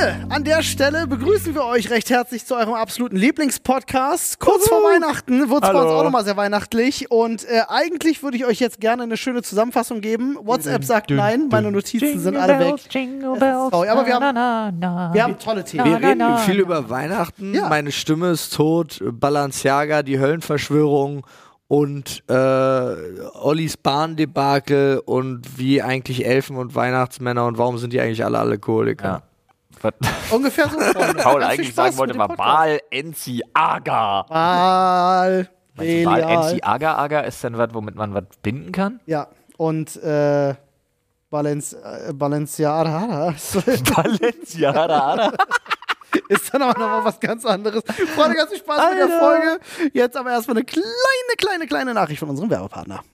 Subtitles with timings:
[0.00, 4.38] Freunde, an der Stelle begrüßen wir euch recht herzlich zu eurem absoluten Lieblingspodcast.
[4.38, 7.10] Kurz vor Weihnachten wird es bei uns auch nochmal sehr weihnachtlich.
[7.10, 10.36] Und äh, eigentlich würde ich euch jetzt gerne eine schöne Zusammenfassung geben.
[10.40, 12.74] WhatsApp sagt nein, meine Notizen sind alle weg.
[12.90, 14.72] Jingle bells, Sorry, aber wir haben- na, na,
[15.08, 15.14] na.
[15.14, 15.84] Wir haben tolle Themen.
[15.84, 17.54] Wir reden viel über Weihnachten.
[17.54, 17.68] Ja.
[17.68, 19.00] Meine Stimme ist tot.
[19.04, 21.26] Balenciaga, die Höllenverschwörung
[21.68, 28.24] und äh, Ollis Bahndebakel und wie eigentlich Elfen und Weihnachtsmänner und warum sind die eigentlich
[28.24, 29.04] alle Alkoholiker?
[29.04, 29.22] Ja.
[29.82, 29.94] Was
[30.30, 30.78] Ungefähr so.
[31.22, 32.38] Paul eigentlich sagen wollte, Podcast.
[32.38, 34.22] Baal Enzi Aga.
[34.28, 35.50] Baal.
[35.74, 36.20] Baal.
[36.20, 39.00] Enzi Aga Aga ist dann was, womit man was binden kann?
[39.06, 40.54] Ja, und äh,
[41.30, 43.34] Balenci äh, Balenciaga
[43.94, 45.32] Balenciaga.
[46.28, 47.82] ist dann aber nochmal was ganz anderes.
[48.14, 49.60] Freunde, ganz viel Spaß mit der Folge.
[49.92, 50.84] Jetzt aber erstmal eine kleine,
[51.38, 53.04] kleine, kleine Nachricht von unserem Werbepartner.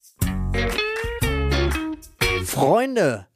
[2.44, 3.26] Freunde,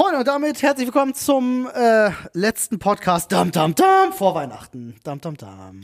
[0.00, 4.94] Freunde, und damit herzlich willkommen zum äh, letzten Podcast Dam Dam Dam vor Weihnachten.
[5.04, 5.82] Dam Dam Dam.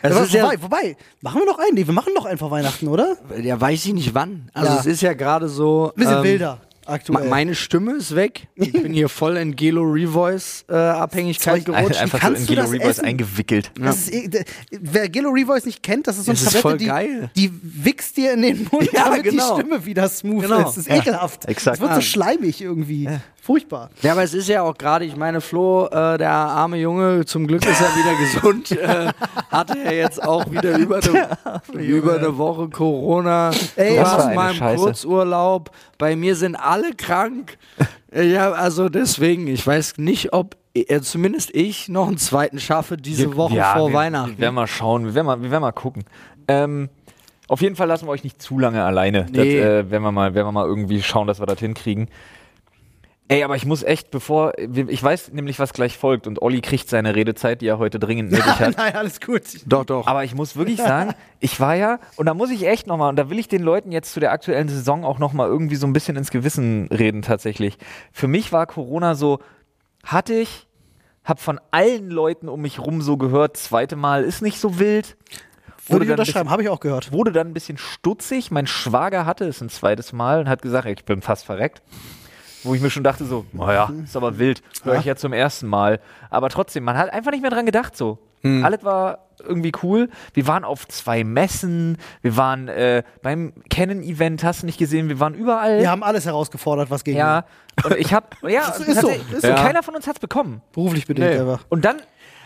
[0.00, 1.74] Es ist ja, wobei, wobei, machen wir noch einen?
[1.74, 3.18] Nee, wir machen noch einen vor Weihnachten, oder?
[3.42, 4.48] ja, weiß ich nicht wann.
[4.54, 4.80] Also Ja.
[4.80, 5.92] es ist ja gerade so.
[5.94, 7.28] Ein bisschen ähm, wilder aktuell.
[7.28, 8.48] Meine Stimme ist weg.
[8.56, 11.96] Ich bin hier voll in Gelo Revoice äh, Abhängigkeit gerutscht.
[12.00, 13.04] Einfach so kannst in du Gelo Revoice essen?
[13.04, 13.70] eingewickelt.
[13.80, 16.78] Das ist, eh- wer Gillo Revoice nicht kennt, das ist so eine Das Tablette, voll
[16.78, 17.30] die, geil.
[17.36, 19.56] die wichst dir in den Mund, Ja, damit genau.
[19.56, 20.58] die Stimme wieder smooth Genau.
[20.60, 20.64] ist.
[20.64, 21.44] Das ist ekelhaft.
[21.48, 21.76] exakt.
[21.76, 22.02] Es wird so Ja.
[22.02, 23.08] schleimig irgendwie.
[23.44, 23.90] Furchtbar.
[24.02, 27.48] Ja, aber es ist ja auch gerade, ich meine, Flo, äh, der arme Junge, zum
[27.48, 29.12] Glück ist er wieder gesund, äh,
[29.50, 33.50] hatte ja jetzt auch wieder über eine, über eine Woche Corona.
[33.74, 34.84] Ey, du was für warst mal im Scheiße.
[34.84, 35.72] Kurzurlaub.
[35.98, 37.58] Bei mir sind alle krank.
[38.14, 43.34] Ja, also deswegen, ich weiß nicht, ob äh, zumindest ich noch einen zweiten schaffe diese
[43.34, 44.32] Woche Ja, vor wir, Weihnachten.
[44.32, 46.04] Wir werden mal schauen, wir werden mal, wir werden mal gucken.
[46.46, 46.90] Ähm,
[47.48, 49.26] auf jeden Fall lassen wir euch nicht zu lange alleine.
[49.32, 49.36] Nee.
[49.36, 52.08] Das, äh, werden, wir mal, werden wir mal irgendwie schauen, dass wir das hinkriegen.
[53.28, 56.88] Ey, aber ich muss echt, bevor, ich weiß nämlich, was gleich folgt und Olli kriegt
[56.90, 58.76] seine Redezeit, die er heute dringend nötig hat.
[58.76, 59.42] Nein, alles gut.
[59.64, 60.06] doch, doch.
[60.06, 63.16] Aber ich muss wirklich sagen, ich war ja, und da muss ich echt nochmal, und
[63.16, 65.92] da will ich den Leuten jetzt zu der aktuellen Saison auch nochmal irgendwie so ein
[65.92, 67.78] bisschen ins Gewissen reden tatsächlich.
[68.12, 69.38] Für mich war Corona so,
[70.04, 70.66] hatte ich,
[71.24, 75.16] hab von allen Leuten um mich rum so gehört, zweite Mal ist nicht so wild.
[75.88, 77.12] Würde ich unterschreiben, habe ich auch gehört.
[77.12, 78.50] wurde dann ein bisschen stutzig.
[78.50, 81.82] Mein Schwager hatte es ein zweites Mal und hat gesagt, ich bin fast verreckt.
[82.64, 85.66] Wo ich mir schon dachte, so, naja, ist aber wild, höre ich ja zum ersten
[85.66, 86.00] Mal.
[86.30, 88.18] Aber trotzdem, man hat einfach nicht mehr dran gedacht so.
[88.44, 90.08] Alles war irgendwie cool.
[90.34, 95.20] Wir waren auf zwei Messen, wir waren äh, beim Canon-Event, hast du nicht gesehen, wir
[95.20, 95.78] waren überall.
[95.78, 97.44] Wir haben alles herausgefordert, was gegen ja,
[97.84, 99.54] und ich hab, ja, Ist so, ist so, ist so.
[99.54, 100.60] keiner von uns hat's bekommen.
[100.72, 101.30] beruflich bedingt.
[101.30, 101.38] Nee.
[101.38, 101.60] Aber.
[101.68, 102.02] Und dann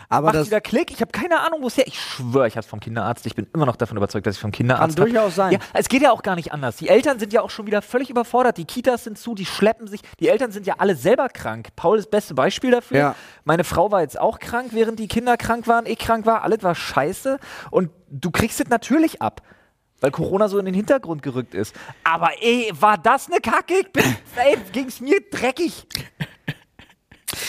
[0.09, 0.89] Aber macht das wieder Klick.
[0.91, 1.85] Ich habe keine Ahnung, wo es her.
[1.85, 3.25] Ich schwöre, ich hatte vom Kinderarzt.
[3.25, 5.11] Ich bin immer noch davon überzeugt, dass ich vom Kinderarzt Kann hab.
[5.11, 5.51] durchaus sein.
[5.51, 6.77] Ja, es geht ja auch gar nicht anders.
[6.77, 8.57] Die Eltern sind ja auch schon wieder völlig überfordert.
[8.57, 9.99] Die Kitas sind zu, die schleppen sich.
[10.21, 11.69] Die Eltern sind ja alle selber krank.
[11.75, 12.97] Paul ist das beste Beispiel dafür.
[12.97, 13.15] Ja.
[13.43, 15.85] Meine Frau war jetzt auch krank, während die Kinder krank waren.
[15.85, 16.43] Ich krank war.
[16.43, 17.37] Alles war scheiße.
[17.69, 19.41] Und du kriegst es natürlich ab.
[19.99, 21.75] weil Corona so in den Hintergrund gerückt ist.
[22.05, 23.73] Aber ey, war das eine Kacke?
[23.81, 24.03] Ich bin,
[24.37, 25.85] ey, ging's mir dreckig.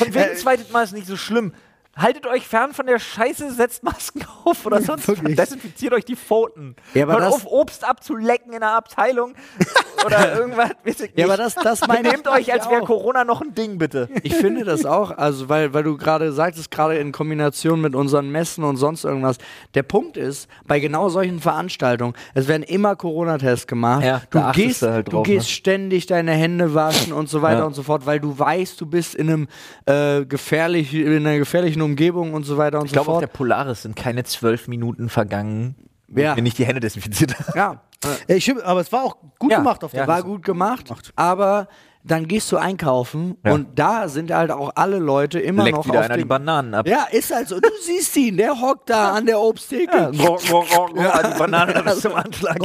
[0.01, 1.53] Und wenn ein zweites Mal ist nicht so schlimm.
[1.99, 5.19] Haltet euch fern von der Scheiße, setzt Masken auf oder sonst was.
[5.21, 6.77] Desinfiziert euch die Pfoten.
[6.95, 9.35] Ja, aber Hört auf, Obst abzulecken in der Abteilung
[10.07, 10.71] oder irgendwas.
[11.17, 12.83] Ja, aber das, das meine ich Benehmt euch, als wäre.
[12.85, 14.09] Corona noch ein Ding, bitte.
[14.23, 18.31] Ich finde das auch, also weil, weil du gerade sagtest, gerade in Kombination mit unseren
[18.31, 19.39] Messen und sonst irgendwas.
[19.75, 24.05] Der Punkt ist, bei genau solchen Veranstaltungen, es werden immer Corona-Tests gemacht.
[24.05, 25.53] Ja, du gehst, du halt drauf, du gehst ne?
[25.53, 27.65] ständig deine Hände waschen und so weiter Ja.
[27.65, 29.49] und so fort, weil du weißt, du bist in einem
[29.87, 33.23] äh, gefährlich, in einer gefährlichen Umgebung und so weiter und Ich so glaube, auf fort.
[33.23, 35.75] der Polaris sind keine zwölf Minuten vergangen,
[36.15, 36.31] Ja.
[36.31, 37.59] ich mir nicht die Hände desinfiziert habe.
[37.59, 37.81] ja,
[38.29, 40.07] Ja, ich, aber es war auch gut Ja, gemacht auf der ja.
[40.09, 40.87] war gut gemacht,
[41.17, 41.69] aber
[42.05, 43.53] dann gehst du einkaufen Ja.
[43.53, 46.29] und da sind halt auch alle Leute immer Leckt noch wieder auf einer die dem
[46.29, 46.87] Bananen ab.
[46.89, 47.59] Ja, ist halt so.
[47.61, 50.11] Du siehst ihn, der hockt da an der Obsttheke.
[50.13, 50.37] Ja.
[50.37, 52.59] Die Banane bis zum Anschlag.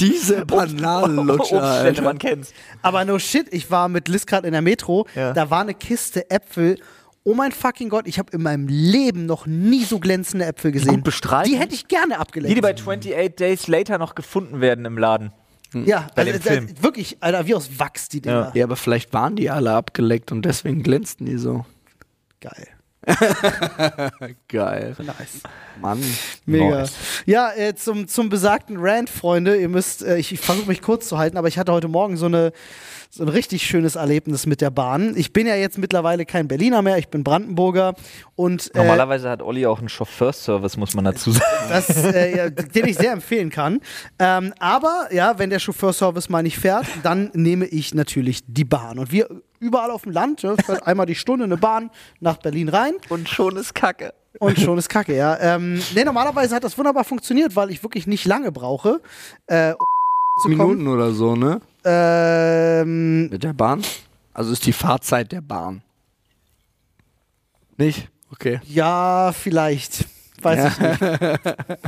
[0.00, 2.02] Diese Bananenlutscher, Obststände, Alter.
[2.02, 2.52] man kennt's.
[2.80, 5.32] Aber no shit, ich war mit Liz gerade in der Metro, Ja.
[5.32, 6.78] da war eine Kiste Äpfel.
[7.30, 10.96] Oh mein fucking Gott, ich habe in meinem Leben noch nie so glänzende Äpfel gesehen.
[10.96, 12.56] gut bestrahlt Die hätte ich gerne Die, abgeleckt.
[12.56, 15.30] die bei 28 Days Later noch gefunden werden im Laden.
[15.72, 16.82] ja, bei also, dem Film.
[16.82, 18.50] wirklich, Alter, wie aus Wachs die Dinger.
[18.54, 21.64] Ja, aber vielleicht waren die alle abgeleckt und deswegen glänzten die so.
[22.40, 22.66] Geil.
[24.48, 24.96] Geil.
[24.98, 25.42] Nice.
[25.80, 26.02] Mann.
[26.46, 26.80] Mega.
[26.80, 26.92] Nice.
[27.26, 31.06] Ja, äh, zum, zum besagten Rant, Freunde, ihr müsst, äh, ich, ich versuche mich kurz
[31.06, 32.52] zu halten, aber ich hatte heute Morgen so eine
[33.12, 35.14] so ein richtig schönes Erlebnis mit der Bahn.
[35.16, 37.94] Ich bin ja jetzt mittlerweile kein Berliner mehr, ich bin Brandenburger
[38.36, 41.44] und äh, Normalerweise hat Olli auch einen Chauffeurservice, muss man dazu sagen.
[41.68, 43.80] das, äh, ja, den ich sehr empfehlen kann.
[44.20, 49.00] Ähm, aber ja, wenn der Chauffeurservice mal nicht fährt, dann nehme ich natürlich die Bahn.
[49.00, 49.28] Und wir
[49.58, 51.90] überall auf dem Land, ja, fährt einmal die Stunde eine Bahn
[52.20, 54.14] nach Berlin rein Und schon ist Kacke.
[54.38, 55.36] und schon ist Kacke, ja.
[55.40, 59.00] Ähm, nee, normalerweise hat das wunderbar funktioniert, weil ich wirklich nicht lange brauche.
[59.48, 61.60] Äh, um zu Minuten oder so, ne?
[61.84, 63.82] Ähm, Mit der Bahn?
[64.34, 65.82] Also ist die Fahrzeit der Bahn.
[67.76, 68.08] Nicht?
[68.32, 68.60] Okay.
[68.64, 70.04] ja, vielleicht.
[70.42, 71.00] Weiß ich nicht.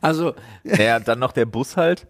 [0.00, 0.34] Also,
[0.64, 2.06] Ja, dann noch der Bus halt.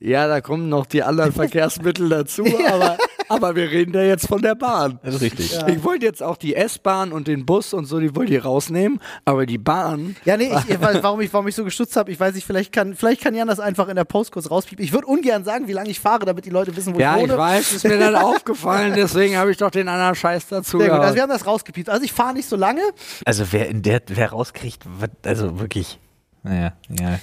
[0.00, 2.96] ja, da kommen noch die anderen Verkehrsmittel dazu, aber,
[3.32, 4.98] aber wir reden ja jetzt von der Bahn.
[5.02, 5.58] Das ist richtig.
[5.66, 9.00] Ich wollte jetzt auch die S-Bahn und den Bus und so, die wollte ich rausnehmen,
[9.24, 10.16] aber die Bahn.
[10.24, 12.94] Ja, nee, ich, warum, ich, warum ich so gestutzt habe, ich weiß nicht, vielleicht kann,
[12.94, 14.84] vielleicht kann Jan das einfach in der Post kurz rauspiepen.
[14.84, 17.22] Ich würde ungern sagen, wie lange ich fahre, damit die Leute wissen, wo Ja, ich
[17.24, 17.38] ich wohne.
[17.38, 20.98] weiß, ist mir dann aufgefallen, deswegen habe ich doch den anderen Scheiß dazu Sehr gut,
[21.00, 21.88] also wir haben das rausgepiept.
[21.88, 22.82] Also ich fahre nicht so lange.
[23.24, 24.84] Also wer in der, wer rauskriegt,
[25.24, 25.98] also wirklich.
[26.42, 27.18] Naja, ja.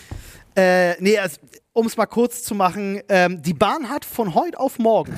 [0.56, 1.38] Äh, nee, also,
[1.74, 5.18] um es mal kurz zu machen, ähm, die Bahn hat von heute auf morgen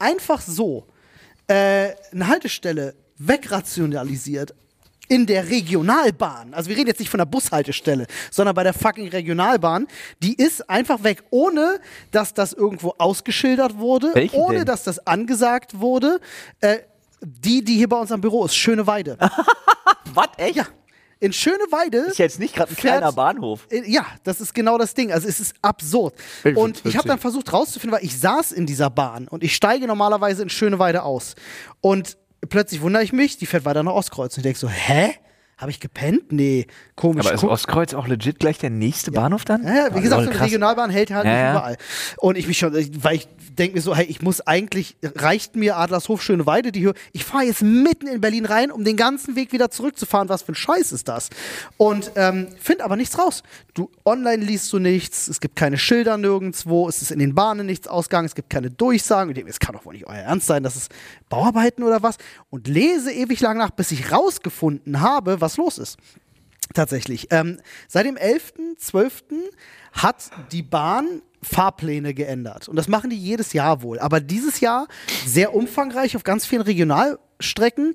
[0.00, 0.86] einfach so
[1.46, 4.54] äh, eine Haltestelle wegrationalisiert.
[5.08, 9.08] In der Regionalbahn, also wir reden jetzt nicht von der Bushaltestelle, sondern bei der fucking
[9.08, 9.88] Regionalbahn,
[10.22, 11.80] die ist einfach weg, ohne
[12.12, 14.66] dass das irgendwo ausgeschildert wurde, Welche ohne denn?
[14.66, 16.20] dass das angesagt wurde.
[16.60, 16.78] Äh,
[17.22, 19.18] die, die hier bei uns am Büro ist, Schöneweide.
[20.14, 20.56] Was, echt?
[20.56, 20.66] ja,
[21.20, 23.66] in Schöneweide Ist jetzt nicht gerade ein Fährt- kleiner Bahnhof.
[23.70, 25.12] äh, Ja, das ist genau das Ding.
[25.12, 26.14] Also es ist absurd.
[26.54, 29.86] Und ich habe dann versucht rauszufinden, weil ich saß in dieser Bahn und ich steige
[29.86, 31.34] normalerweise in Schöneweide aus.
[31.80, 32.16] Und
[32.48, 34.32] plötzlich wundere ich mich, die fährt weiter nach Ostkreuz.
[34.34, 35.14] Und ich denke so, hä?
[35.60, 36.32] Habe ich gepennt?
[36.32, 37.26] Nee, komisch.
[37.26, 39.62] Aber ist Guck- Ostkreuz auch legit gleich der nächste Bahnhof dann?
[39.62, 40.46] ja, ja, wie Oh, gesagt, lol, so eine krass.
[40.46, 41.50] Regionalbahn hält halt Ja, nicht ja.
[41.52, 41.76] überall.
[42.16, 45.76] Und ich mich schon, weil ich denke mir so, hey, ich muss eigentlich, reicht mir
[45.76, 46.94] Adlershof Schöneweide, die Höhe.
[47.12, 50.30] Ich fahre jetzt mitten in Berlin rein, um den ganzen Weg wieder zurückzufahren.
[50.30, 51.28] Was für ein Scheiß ist das?
[51.76, 53.42] Und ähm, finde aber nichts raus.
[53.74, 57.66] Du online liest du nichts, es gibt keine Schilder nirgendwo, es ist in den Bahnen
[57.66, 59.30] nichts ausgegangen, es gibt keine Durchsagen.
[59.30, 60.90] Ich denke, Es kann doch wohl nicht euer Ernst sein, das ist
[61.28, 62.16] Bauarbeiten oder was.
[62.48, 65.98] Und lese ewig lang nach, bis ich rausgefunden habe, was los ist.
[66.74, 67.28] Tatsächlich.
[67.30, 69.22] Ähm, seit dem 11.12.
[69.92, 72.68] hat die Bahn Fahrpläne geändert.
[72.68, 73.98] Und das machen die jedes Jahr wohl.
[73.98, 74.86] Aber dieses Jahr
[75.26, 77.94] sehr umfangreich auf ganz vielen Regionalstrecken,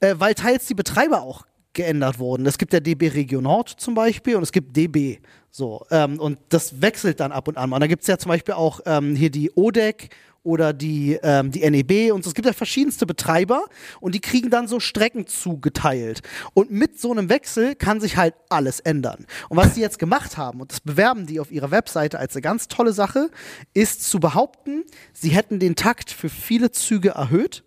[0.00, 2.46] äh, weil teils die Betreiber auch geändert wurden.
[2.46, 5.18] Es gibt ja DB Region Nord zum Beispiel und es gibt DB.
[5.50, 7.72] So, ähm, und das wechselt dann ab und an.
[7.72, 10.10] Und da gibt es ja zum Beispiel auch ähm, hier die ODEC
[10.42, 12.30] oder die, ähm, die NEB und so.
[12.30, 13.64] Es gibt ja verschiedenste Betreiber
[14.00, 16.22] und die kriegen dann so Strecken zugeteilt.
[16.54, 19.26] Und mit so einem Wechsel kann sich halt alles ändern.
[19.48, 22.42] Und was die jetzt gemacht haben, und das bewerben die auf ihrer Webseite als eine
[22.42, 23.30] ganz tolle Sache,
[23.74, 27.64] ist zu behaupten, sie hätten den Takt für viele Züge erhöht,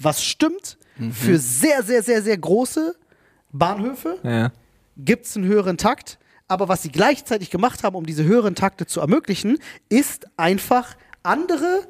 [0.00, 0.78] was stimmt.
[1.10, 2.94] Für sehr, sehr, sehr, sehr große
[3.54, 4.52] Bahnhöfe Ja.
[4.98, 6.18] gibt es einen höheren Takt.
[6.46, 9.58] Aber was sie gleichzeitig gemacht haben, um diese höheren Takte zu ermöglichen,
[9.88, 11.86] ist einfach andere,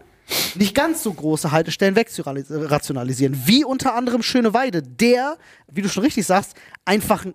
[0.54, 3.42] nicht ganz so große Haltestellen wegzurationalisieren.
[3.46, 5.36] Wie unter anderem Schöneweide, der,
[5.70, 6.54] wie du schon richtig sagst,
[6.84, 7.34] einfach ein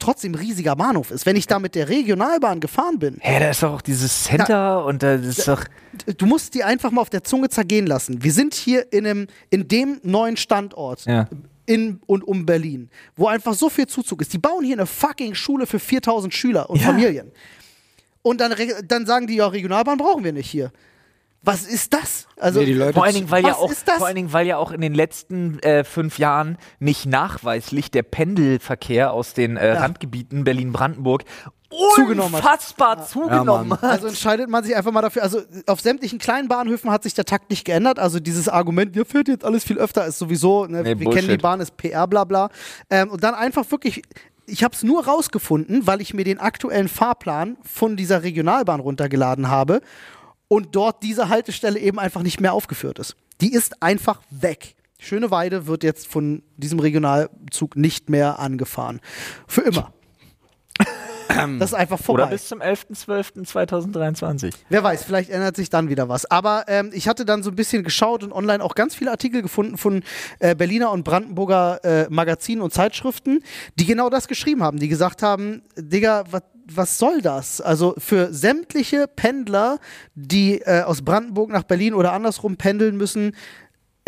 [0.00, 1.24] trotzdem riesiger Bahnhof ist.
[1.26, 4.84] Wenn ich da mit der Regionalbahn gefahren bin, Hä, da ist doch auch dieses Center
[4.84, 5.64] und da ist doch.
[6.16, 8.22] du musst die einfach mal auf der Zunge zergehen lassen.
[8.22, 11.28] Wir sind hier in, einem, in dem neuen Standort Ja.
[11.68, 14.32] In und um Berlin, wo einfach so viel Zuzug ist.
[14.32, 16.86] Die bauen hier eine fucking Schule für 4000 Schüler und Ja.
[16.86, 17.30] Familien.
[18.22, 18.54] Und dann,
[18.86, 20.72] dann sagen die, ja, Regionalbahn brauchen wir nicht hier.
[21.42, 22.26] Was ist das?
[22.36, 24.56] Also, Nee, die Leute- Vor allen Dingen, weil ja auch, vor allen Dingen, weil ja
[24.56, 30.42] auch in den letzten äh, fünf Jahren nicht nachweislich der Pendelverkehr aus den äh, Randgebieten
[30.42, 31.22] Berlin-Brandenburg
[31.94, 32.42] Zugenommen hat.
[32.42, 33.82] unfassbar zugenommen hat.
[33.82, 35.22] Also entscheidet man sich einfach mal dafür.
[35.22, 37.98] Also auf sämtlichen kleinen Bahnhöfen hat sich der Takt nicht geändert.
[37.98, 41.14] Also dieses Argument, ihr fährt jetzt alles viel öfter, ist sowieso, ne, Nee, wir Bullshit.
[41.24, 42.48] kennen die Bahn, ist PR, bla bla.
[42.88, 44.02] Ähm, und dann einfach wirklich,
[44.46, 49.48] ich habe es nur rausgefunden, weil ich mir den aktuellen Fahrplan von dieser Regionalbahn runtergeladen
[49.48, 49.82] habe
[50.48, 53.14] und dort diese Haltestelle eben einfach nicht mehr aufgeführt ist.
[53.42, 54.74] Die ist einfach weg.
[55.00, 59.00] Schöneweide wird jetzt von diesem Regionalzug nicht mehr angefahren.
[59.46, 59.92] Für immer.
[61.58, 62.22] Das ist einfach vorbei.
[62.22, 64.54] Oder bis zum 11.12.2023.
[64.68, 66.30] Wer weiß, vielleicht ändert sich dann wieder was.
[66.30, 69.42] Aber ähm, ich hatte dann so ein bisschen geschaut und online auch ganz viele Artikel
[69.42, 70.02] gefunden von
[70.38, 73.42] äh, Berliner und Brandenburger äh, Magazinen und Zeitschriften,
[73.76, 77.62] die genau das geschrieben haben, die gesagt haben, Digga, was was soll das?
[77.62, 79.78] Also für sämtliche Pendler,
[80.14, 83.32] die äh, aus Brandenburg nach Berlin oder andersrum pendeln müssen,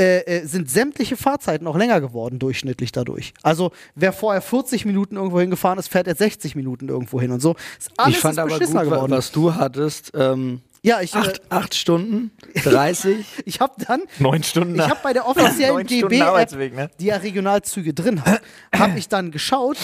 [0.00, 3.35] äh, äh, sind sämtliche Fahrzeiten auch länger geworden, durchschnittlich dadurch.
[3.42, 7.40] Also wer vorher 40 Minuten irgendwo hingefahren ist, fährt jetzt 60 Minuten irgendwo hin und
[7.40, 7.54] so.
[7.78, 9.11] Ist alles ich fand ist aber gut, geworden.
[9.12, 10.12] was du hattest.
[10.14, 12.30] Ähm, ja, ich, äh, acht, acht Stunden,
[12.64, 13.26] 30.
[13.45, 14.76] ich habe dann Neun Stunden.
[14.76, 16.90] Ich habe bei der offiziellen Arbeitsweg, ne?
[16.99, 18.40] die ja Regionalzüge drin hat,
[18.75, 19.76] habe ich dann geschaut,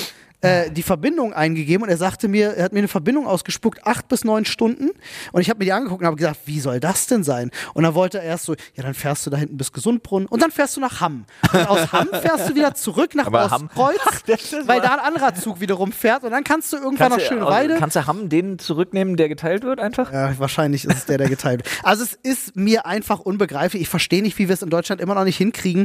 [0.47, 4.09] äh, die Verbindung eingegeben und er sagte mir, er hat mir eine Verbindung ausgespuckt, acht
[4.09, 4.91] bis neun Stunden.
[5.33, 7.50] Und ich habe mir die angeguckt und habe gesagt, wie soll das denn sein?
[7.75, 10.43] Und dann wollte er erst so, ja, dann fährst du da hinten bis Gesundbrunnen und
[10.43, 11.25] dann fährst du nach Hamm.
[11.53, 14.21] Und aus Hamm fährst du wieder zurück nach Aber Ostkreuz, Ach,
[14.67, 17.75] weil da ein anderer Zug wiederum fährt und dann kannst du irgendwann Kannst du, Schöneweide.
[17.75, 20.12] also, kannst du Hamm den zurücknehmen, der geteilt wird einfach?
[20.12, 21.85] Ja, wahrscheinlich ist es der, der geteilt wird.
[21.85, 23.83] Also es ist mir einfach unbegreiflich.
[23.83, 25.85] Ich verstehe nicht, wie wir es in Deutschland immer noch nicht hinkriegen,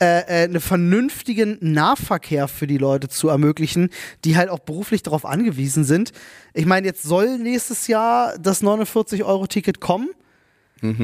[0.00, 3.90] äh, äh, einen vernünftigen Nahverkehr für die Leute zu ermöglichen,
[4.24, 6.12] die halt auch beruflich darauf angewiesen sind.
[6.54, 10.10] Ich meine, jetzt soll nächstes Jahr das 49-Euro-Ticket kommen.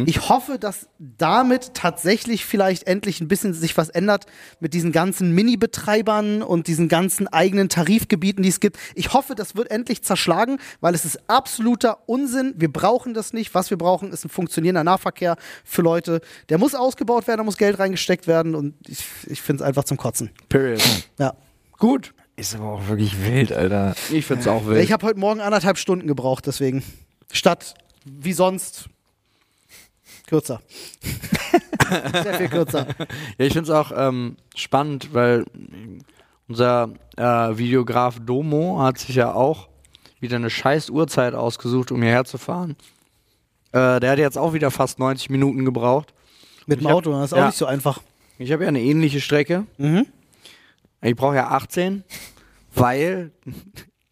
[0.07, 4.25] Ich hoffe, dass damit tatsächlich vielleicht endlich ein bisschen sich was ändert
[4.59, 8.79] mit diesen ganzen Mini-Betreibern und diesen ganzen eigenen Tarifgebieten, die es gibt.
[8.95, 12.55] Ich hoffe, das wird endlich zerschlagen, weil es ist absoluter Unsinn.
[12.57, 13.55] Wir brauchen das nicht.
[13.55, 16.23] Was wir brauchen, ist ein funktionierender Nahverkehr für Leute.
[16.49, 19.85] Der muss ausgebaut werden, da muss Geld reingesteckt werden und ich, ich finde es einfach
[19.85, 20.31] zum Kotzen.
[20.49, 20.83] Period.
[21.19, 21.35] Ja.
[21.79, 22.15] Gut.
[22.37, 23.95] Ist aber auch wirklich wild, Alter.
[24.13, 24.85] Ich find's auch wild.
[24.85, 26.83] Ich habe heute Morgen anderthalb Stunden gebraucht, deswegen.
[27.33, 27.75] Statt
[28.05, 28.89] wie sonst
[30.27, 30.61] kürzer.
[32.23, 32.87] Sehr viel kürzer.
[33.39, 35.45] Ja, ich finde es auch ähm, spannend, weil
[36.49, 37.23] unser äh,
[37.57, 39.69] Videograf Domo hat sich ja auch
[40.21, 42.77] wieder eine scheiß Uhrzeit ausgesucht, um hierher zu fahren.
[43.73, 46.13] Äh, der hat jetzt auch wieder fast 90 Minuten gebraucht.
[46.67, 47.47] Mit dem Ich hab- Auto, das ist auch ja.
[47.47, 48.01] nicht so einfach.
[48.39, 49.65] Ich habe ja eine ähnliche Strecke.
[49.79, 50.07] Mhm.
[51.11, 52.05] Ich brauche ja 18,
[52.75, 53.33] weil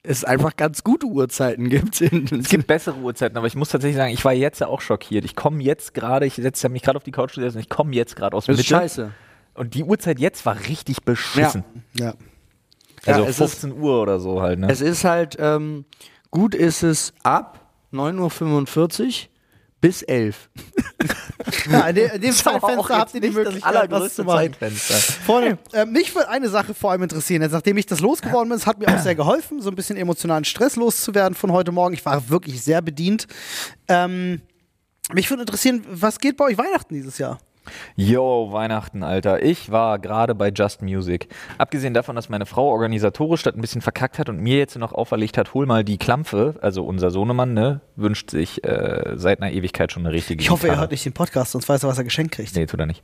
[0.03, 2.01] es einfach ganz gute Uhrzeiten gibt.
[2.01, 5.25] Es gibt bessere Uhrzeiten, aber ich muss tatsächlich sagen, ich war jetzt auch schockiert.
[5.25, 8.15] Ich komme jetzt gerade, ich setze mich gerade auf die Couch und ich komme jetzt
[8.15, 8.69] gerade aus das ist Mitte.
[8.69, 9.11] scheiße.
[9.55, 11.65] Und die Uhrzeit jetzt war richtig beschissen.
[11.95, 12.15] Ja.
[13.07, 14.69] Also Ja, es 15 Uhr oder so halt, ne?
[14.71, 15.85] Es ist halt, ähm,
[16.31, 17.61] gut ist es ab
[17.93, 19.29] 9.45 Uhr
[19.81, 20.51] bis 11
[21.71, 24.39] ja in, in dem Zeitfenster habt ihr die Möglichkeit, das was zu allergrößte machen.
[24.39, 24.95] Zeitfenster.
[25.25, 27.43] Freunde, äh, mich würde eine Sache vor allem interessieren.
[27.43, 29.97] Jetzt, nachdem ich das losgeworden bin, es hat mir auch sehr geholfen, so ein bisschen
[29.97, 31.95] emotionalen Stress loszuwerden von heute Morgen.
[31.95, 33.27] Ich war wirklich sehr bedient.
[33.89, 34.43] Ähm,
[35.13, 37.39] mich würde interessieren, was geht bei euch Weihnachten dieses Jahr?
[37.97, 39.43] Yo, Weihnachten, Alter.
[39.43, 41.29] Ich war gerade bei Just Music.
[41.59, 44.93] Abgesehen davon, dass meine Frau organisatorisch das ein bisschen verkackt hat und mir jetzt noch
[44.93, 49.53] auferlegt hat, hol mal die Klampfe, also unser Sohnemann, ne, wünscht sich äh, seit einer
[49.53, 50.81] Ewigkeit schon eine richtige Ich hoffe, er Gitarre.
[50.83, 52.55] hört nicht den Podcast, sonst weiß er, was er geschenkt kriegt.
[52.57, 53.03] Nee, tut er nicht.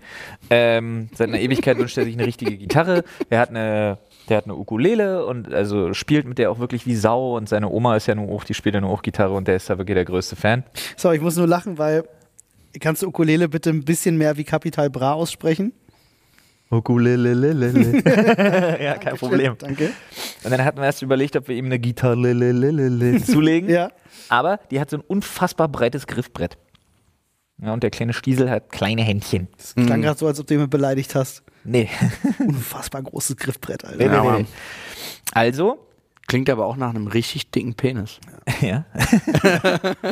[0.50, 3.04] Ähm, seit einer Ewigkeit wünscht er sich eine richtige Gitarre.
[3.28, 3.98] Er hat eine,
[4.28, 7.68] der hat eine Ukulele und also spielt mit der auch wirklich wie Sau und seine
[7.68, 9.78] Oma ist ja nur auch, die spielt ja nur auch Gitarre und der ist da
[9.78, 10.64] wirklich der größte Fan.
[10.96, 12.04] So, ich muss nur lachen, weil
[12.78, 15.72] kannst du Ukulele bitte ein bisschen mehr wie Kapital Bra aussprechen?
[16.70, 17.32] Ukulele.
[18.82, 19.56] ja, kein Problem.
[19.58, 19.90] Danke.
[20.44, 22.16] Und dann hatten wir erst überlegt, ob wir ihm eine Gitarre
[23.26, 23.68] zulegen.
[23.68, 23.90] Ja.
[24.28, 26.58] Aber die hat so ein unfassbar breites Griffbrett.
[27.62, 29.48] Ja, und der kleine Stiesel hat kleine Händchen.
[29.56, 31.42] Das klang gerade so, als ob du ihn beleidigt hast.
[31.64, 31.90] Nee.
[32.38, 33.98] Unfassbar großes Griffbrett, Alter.
[33.98, 34.46] nee, nee, nee.
[35.32, 35.86] Also,
[36.30, 38.20] Klingt aber auch nach einem richtig dicken Penis.
[38.60, 38.84] ja.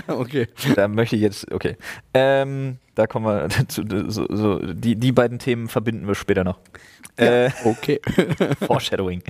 [0.09, 0.49] Okay.
[0.75, 1.77] Da möchte ich jetzt, okay.
[2.13, 6.59] Ähm, da kommen wir zu, so, so, die, die beiden Themen verbinden wir später noch.
[7.17, 8.01] Äh, Okay.
[8.67, 9.23] Foreshadowing.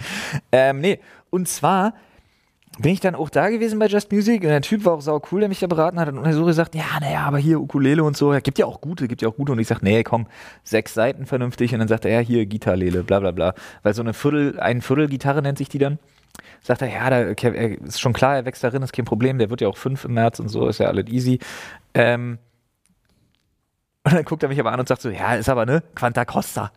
[0.51, 1.93] Ähm, nee, und zwar
[2.79, 5.21] bin ich dann auch da gewesen bei Just Music und der Typ war auch sau
[5.31, 8.03] cool, der mich da beraten hat und er so gesagt, ja, naja, aber hier Ukulele
[8.03, 10.03] und so, ja, gibt ja auch gute, gibt ja auch gute und ich sag, nee,
[10.05, 10.27] komm,
[10.65, 14.01] sechs Seiten vernünftig und dann sagt er, ja, hier Gitarrele, bla bla bla, weil so
[14.01, 15.99] eine Viertel, ein Viertel Gitarre nennt sich die dann.
[16.63, 19.61] Sagt er, ja, da ist schon klar, er wächst darin, ist kein Problem, der wird
[19.61, 21.39] ja auch fünf im März und so, ist ja alles easy.
[21.95, 22.39] Ähm,
[24.05, 26.25] und dann guckt er mich aber an und sagt so, ja, ist aber ne, Quanta
[26.25, 26.73] Costa.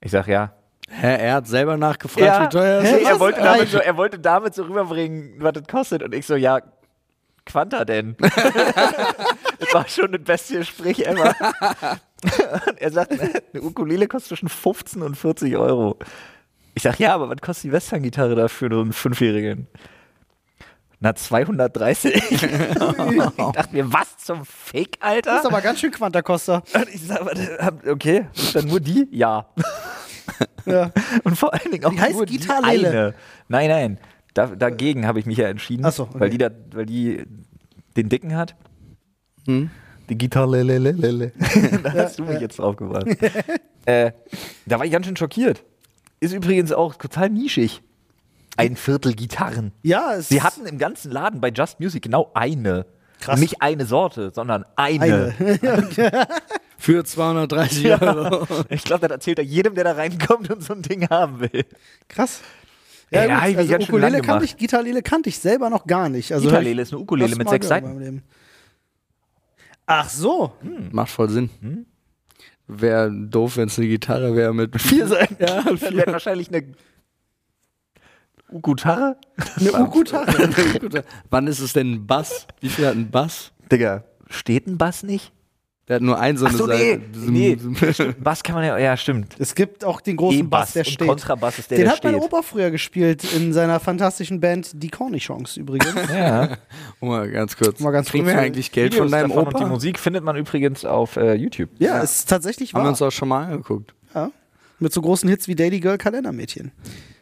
[0.00, 0.52] Ich sag, ja,
[0.92, 3.06] Hä, er hat selber nachgefragt, wie teuer ist.
[3.06, 6.02] er, wollte damit so, er wollte damit so rüberbringen, was das kostet.
[6.02, 6.60] Und ich so, ja,
[7.46, 8.16] Quanta denn?
[8.20, 11.28] das war schon das beste Gespräch ever.
[12.66, 15.96] und er sagt, eine Ukulele kostet zwischen 15 und 40 Euro.
[16.74, 19.66] Ich sag, ja, aber was kostet die Western-Gitarre dafür, so einen Fünfjährigen?
[21.00, 22.14] Na, 230.
[22.30, 25.30] ich dachte mir, was zum Fake, Alter?
[25.30, 26.62] Das ist aber ganz schön Quantacosta.
[26.74, 27.22] Und ich sag,
[27.88, 29.08] okay, ist dann nur die?
[29.10, 29.46] Ja.
[30.66, 30.90] Ja.
[31.24, 32.78] Und vor allen Dingen auch Die heißt nur Gitarrele.
[32.80, 33.14] die eine.
[33.48, 33.98] Nein, nein.
[34.34, 36.20] Da, dagegen habe ich mich ja entschieden, Ach so, okay.
[36.20, 37.24] weil die da, weil die
[37.96, 38.54] den dicken hat.
[39.46, 39.70] Hm?
[40.08, 40.92] Die Gitarrele.
[41.82, 43.06] da hast du mich jetzt drauf gebracht.
[43.86, 44.12] äh,
[44.66, 45.64] da war ich ganz schön schockiert.
[46.20, 47.82] Ist übrigens auch total nischig.
[48.56, 49.72] Ein Viertel Gitarren.
[49.82, 52.86] Ja, es Sie hatten im ganzen Laden bei Just Music genau eine.
[53.20, 53.40] Krass.
[53.40, 55.34] Nicht eine Sorte, sondern eine.
[55.38, 56.28] eine.
[56.78, 58.46] Für 230 Euro.
[58.70, 61.64] Ich glaube, das erzählt er jedem, der da reinkommt und so ein Ding haben will.
[62.08, 62.40] Krass.
[63.10, 66.32] Ja, gut, ich mich also Ukulele kannte ich, Gitarrele kannte ich selber noch gar nicht.
[66.32, 67.98] Also Gitarrele ist eine Ukulele mit sechs Seiten.
[67.98, 68.22] Leben.
[69.84, 70.52] Ach so.
[70.92, 71.86] Macht voll Sinn.
[72.72, 75.36] Wäre doof, wenn es eine Gitarre wäre mit Vier Seiten.
[75.40, 76.72] Ja, Dann wäre wahrscheinlich eine
[78.50, 79.16] Ukutarre.
[79.58, 81.04] Eine Ukutarre.
[81.30, 82.46] Wann ist es denn ein Bass?
[82.60, 83.52] Wie viel hat ein Bass?
[83.70, 85.32] Digga, steht ein Bass nicht?
[85.90, 87.00] Der hat nur ein so eine so, Seite.
[87.16, 87.92] nee, nee.
[87.92, 89.34] Stimmt, Bass kann man ja, ja, stimmt.
[89.40, 91.08] Es gibt auch den großen Bass, der und steht.
[91.08, 92.14] Kontrabass ist der, Den der hat mein.
[92.14, 95.92] Opa früher gespielt in seiner fantastischen Band Die Cornichons übrigens.
[96.14, 96.58] Ja.
[97.00, 97.80] Oh, mal ganz kurz.
[97.80, 99.50] Mal ganz Kriegen kurz wir so eigentlich Geld Videos von deinem Opa?
[99.50, 101.70] Und die Musik findet man übrigens auf äh, YouTube.
[101.80, 102.90] Ja, es ist tatsächlich Haben wir wahr.
[102.90, 103.92] uns auch schon mal angeguckt.
[104.14, 104.30] Ja.
[104.78, 106.70] Mit so großen Hits wie Daily Girl Kalendermädchen.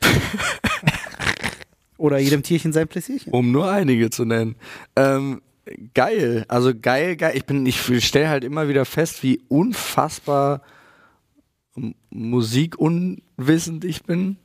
[1.97, 3.33] Oder jedem Tierchen sein Pläsierchen.
[3.33, 4.57] Um nur einige zu nennen.
[4.95, 5.41] Ähm,
[5.95, 6.45] geil.
[6.49, 7.33] Also geil, geil.
[7.37, 10.63] Ich bin, ich stelle halt immer wieder fest, wie unfassbar
[12.11, 14.37] musikunwissend ich bin.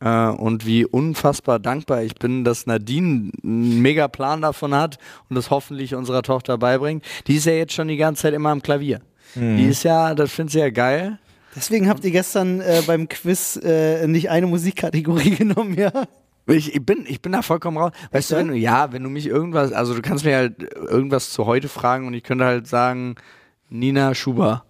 [0.00, 5.36] Äh, und wie unfassbar dankbar ich bin, dass Nadine einen mega Plan davon hat und
[5.36, 7.04] das hoffentlich unserer Tochter beibringt.
[7.26, 9.00] Die ist ja jetzt schon die ganze Zeit immer am Klavier.
[9.34, 11.18] Die ist ja, das findet sie ja geil.
[11.56, 15.90] Deswegen habt ihr gestern äh, beim Quiz äh, nicht eine Musikkategorie genommen, ja?
[16.46, 17.92] Ich, ich, bin, ich bin da vollkommen raus.
[18.10, 18.40] Weißt du, ja?
[18.40, 21.68] wenn du, ja, wenn du mich irgendwas, also du kannst mir halt irgendwas zu heute
[21.68, 23.14] fragen und ich könnte halt sagen,
[23.68, 24.64] Nina Schuber.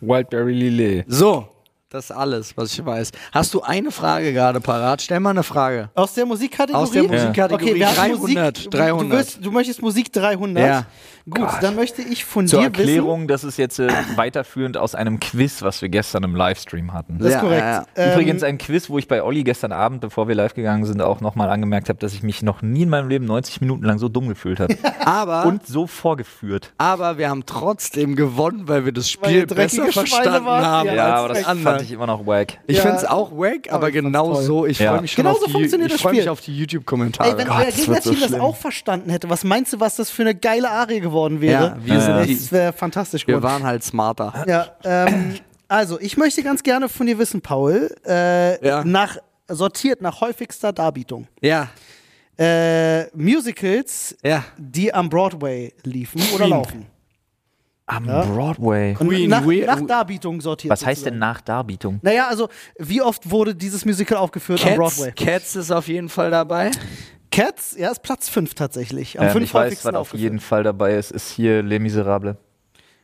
[0.00, 1.04] Wildberry Lillet.
[1.08, 1.48] So,
[1.90, 3.12] das ist alles, was ich weiß.
[3.32, 5.00] Hast du eine Frage gerade parat?
[5.00, 5.90] Stell mal eine Frage.
[5.94, 6.82] Aus der Musikkategorie?
[6.82, 9.00] Aus der Musikkategorie Okay, wir haben 300, Musik, 300.
[9.00, 10.66] Du, wirst, du möchtest Musik 300?
[10.66, 10.86] Ja.
[11.30, 15.20] Gut, dann möchte ich von Zur dir Erklärung, das ist jetzt äh, weiterführend aus einem
[15.20, 17.18] Quiz, was wir gestern im Livestream hatten.
[17.18, 17.24] wissen.
[17.24, 17.62] Das ist Ja, korrekt.
[17.62, 20.84] ja, Ähm, Übrigens ein Quiz, wo ich bei Olli gestern Abend, bevor wir live gegangen
[20.84, 23.84] sind, auch nochmal angemerkt habe, dass ich mich noch nie in meinem Leben 90 Minuten
[23.84, 24.76] lang so dumm gefühlt habe.
[25.04, 26.72] Aber, Und so vorgeführt.
[26.78, 30.88] aber wir haben trotzdem gewonnen, weil wir das Spiel besser verstanden haben.
[30.94, 31.76] Ja, aber das die anderen.
[31.78, 32.58] fand ich immer noch wack.
[32.66, 32.82] Ich Ja.
[32.82, 34.66] finde es auch wack, aber fand's genau so.
[34.66, 34.90] Ich Ja.
[34.92, 36.30] freue mich schon Genauso auf die, funktioniert ich das freu mich Spiel.
[36.30, 37.30] auf die YouTube-Kommentare.
[37.30, 39.96] Ey, wenn Gott, euer das Gegnerteam so das auch verstanden hätte, was meinst du, was
[39.96, 41.64] das für eine geile Arie geworden wäre?
[41.64, 43.52] Ja, wir sind die- Das wäre fantastisch wir geworden.
[43.52, 44.44] waren halt smarter.
[44.46, 45.34] Ja, ähm,
[45.68, 48.84] also ich möchte ganz gerne von dir wissen, Paul, äh, Ja.
[48.84, 49.16] nach,
[49.48, 51.26] sortiert nach häufigster Darbietung.
[51.40, 51.68] Ja,
[52.40, 54.44] Äh, Musicals, ja.
[54.56, 56.50] die am Broadway liefen oder Queen.
[56.50, 56.86] laufen.
[57.86, 58.94] Am Broadway.
[58.98, 60.70] Und Queen, nach, we- nach Darbietung sortiert.
[60.70, 61.14] Was heißt sozusagen.
[61.14, 61.98] denn nach Darbietung?
[62.02, 65.12] Naja, also wie oft wurde dieses Musical aufgeführt am Cats, Broadway?
[65.12, 66.70] Cats ist auf jeden Fall dabei.
[67.38, 69.18] Cats, ja, ist Platz 5 tatsächlich.
[69.20, 72.36] Am Ähm, fünf ich weiß, was auf jeden Fall dabei ist, ist hier Les Miserables.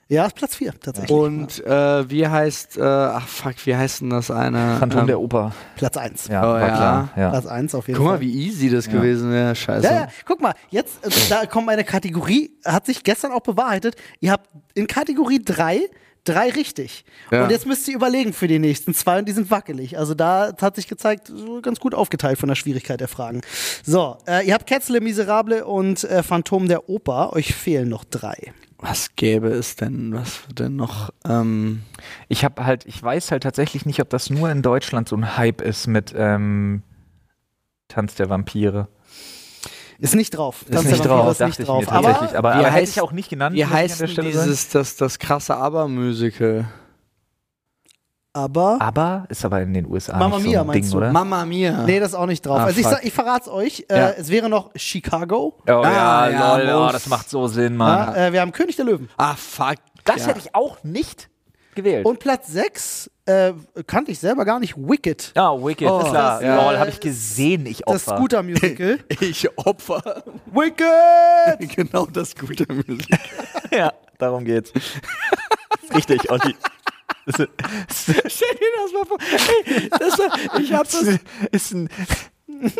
[0.09, 1.11] Ja, ist Platz 4 tatsächlich.
[1.16, 4.77] Und äh, wie heißt, äh, ach fuck, wie heißt denn das eine?
[4.79, 5.53] Phantom ähm, der Oper.
[5.77, 6.29] Platz 1.
[6.29, 6.66] Ja, Oh, war ja.
[6.77, 7.09] klar.
[7.16, 7.31] Ja.
[7.31, 8.16] Platz 1 auf jeden Guck Fall.
[8.16, 9.55] mal, wie easy das gewesen wäre.
[9.55, 9.87] Scheiße.
[9.87, 13.97] Ja, ja, guck mal, jetzt, äh, da kommt eine Kategorie, hat sich gestern auch bewahrheitet.
[14.20, 15.88] Ihr habt in Kategorie 3
[16.24, 17.04] drei richtig.
[17.30, 17.44] Ja.
[17.44, 19.98] Und jetzt müsst ihr überlegen für die nächsten zwei und die sind wackelig.
[19.98, 23.42] Also da hat sich gezeigt, so ganz gut aufgeteilt von der Schwierigkeit der Fragen.
[23.84, 27.32] So, äh, ihr habt Kätzle, Miserable und äh, Phantom der Oper.
[27.34, 28.52] Euch fehlen noch drei.
[28.78, 31.10] Was gäbe es denn, was denn noch?
[31.26, 31.82] Ähm,
[32.28, 35.37] Ich habe halt, ich weiß halt tatsächlich nicht, ob das nur in Deutschland so ein
[35.37, 36.82] Hype ist mit ähm,
[37.88, 38.88] Tanz der Vampire.
[39.98, 40.64] Ist nicht drauf.
[40.68, 41.80] Ist nicht drauf, ist dachte nicht ich drauf.
[41.80, 42.37] mir tatsächlich.
[42.37, 43.54] Aber Aber, aber hätte heißt- ich auch nicht genannt.
[43.57, 46.66] Wie heißt dieses, das, das krasse Aber-Musical?
[48.37, 50.96] aber Aber ist aber in den USA Mamma nicht so Mia, Ding, du?
[50.96, 51.12] oder?
[51.12, 51.85] Mama Mia.
[51.85, 52.59] nee, das ist auch nicht drauf.
[52.59, 53.85] Ah, also ich, ich verrat's euch.
[53.88, 54.11] Äh, Ja.
[54.11, 55.57] Es wäre noch Chicago.
[55.68, 58.12] Oh Ah, ja, ja, lol, oh, das macht so Sinn, Mann.
[58.14, 59.09] Ja, äh, wir haben König der Löwen.
[59.16, 59.76] Ah, fuck.
[60.04, 60.26] Das ja.
[60.28, 61.30] hätte ich auch nicht
[61.76, 62.04] gewählt.
[62.07, 63.52] Und Platz 6 äh,
[63.87, 64.76] kannte ich selber gar nicht.
[64.76, 65.32] Wicked.
[65.37, 66.40] ja, Wicked, Oh, klar.
[66.40, 68.16] das, lol, äh, habe ich gesehen, ich Das Opfer.
[68.18, 68.98] Scooter-Musical.
[69.20, 70.24] Ich Opfer.
[70.52, 71.70] Wicked!
[71.76, 72.34] genau das
[72.87, 73.06] Musik.
[73.70, 74.72] ja, darum geht's.
[75.94, 76.54] Richtig, Olli.
[77.26, 79.18] Das Stell dir das mal vor.
[79.64, 81.18] Ey, das war, ich hab das,
[81.52, 81.88] ist ein,
[82.48, 82.72] ein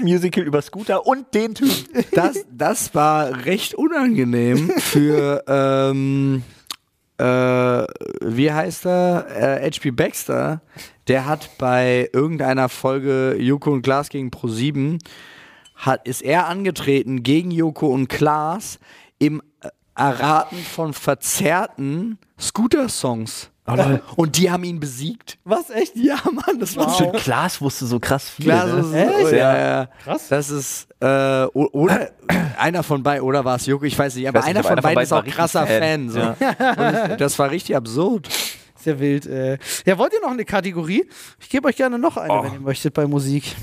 [0.00, 1.70] Musical über Scooter und den Typ.
[2.12, 6.42] das, das war recht unangenehm für, ähm,
[7.22, 7.86] äh,
[8.20, 9.60] wie heißt er?
[9.62, 9.92] Äh, H.P.
[9.92, 10.60] Baxter.
[11.06, 14.98] Der hat bei irgendeiner Folge Joko und Klaas gegen Pro7
[15.76, 18.80] hat, ist er angetreten gegen Joko und Klaas
[19.18, 19.40] im
[19.94, 23.51] Erraten von verzerrten Scooter-Songs.
[24.16, 25.38] Und die haben ihn besiegt.
[25.44, 25.94] Was, echt?
[25.96, 27.12] Ja, Mann, das war Wow.
[27.12, 28.46] Klaas wusste so krass viel.
[28.46, 29.14] Klar, ne?
[29.22, 29.32] Echt?
[29.32, 29.86] ja, ja.
[30.04, 30.28] Krass.
[30.28, 32.10] Das ist, äh, oder
[32.58, 34.68] einer von beiden, oder war es Joko, ich weiß nicht, aber weiß nicht, einer aber
[34.68, 36.10] von einer von beiden ist auch krasser Fan.
[36.10, 36.10] Fan.
[36.10, 36.20] so.
[37.12, 38.28] Und das war richtig absurd.
[38.76, 39.26] Sehr wild.
[39.26, 39.58] Äh.
[39.86, 41.08] Ja, wollt ihr noch eine Kategorie?
[41.40, 42.42] Ich gebe euch gerne noch eine, Oh.
[42.42, 43.54] wenn ihr möchtet, bei Musik.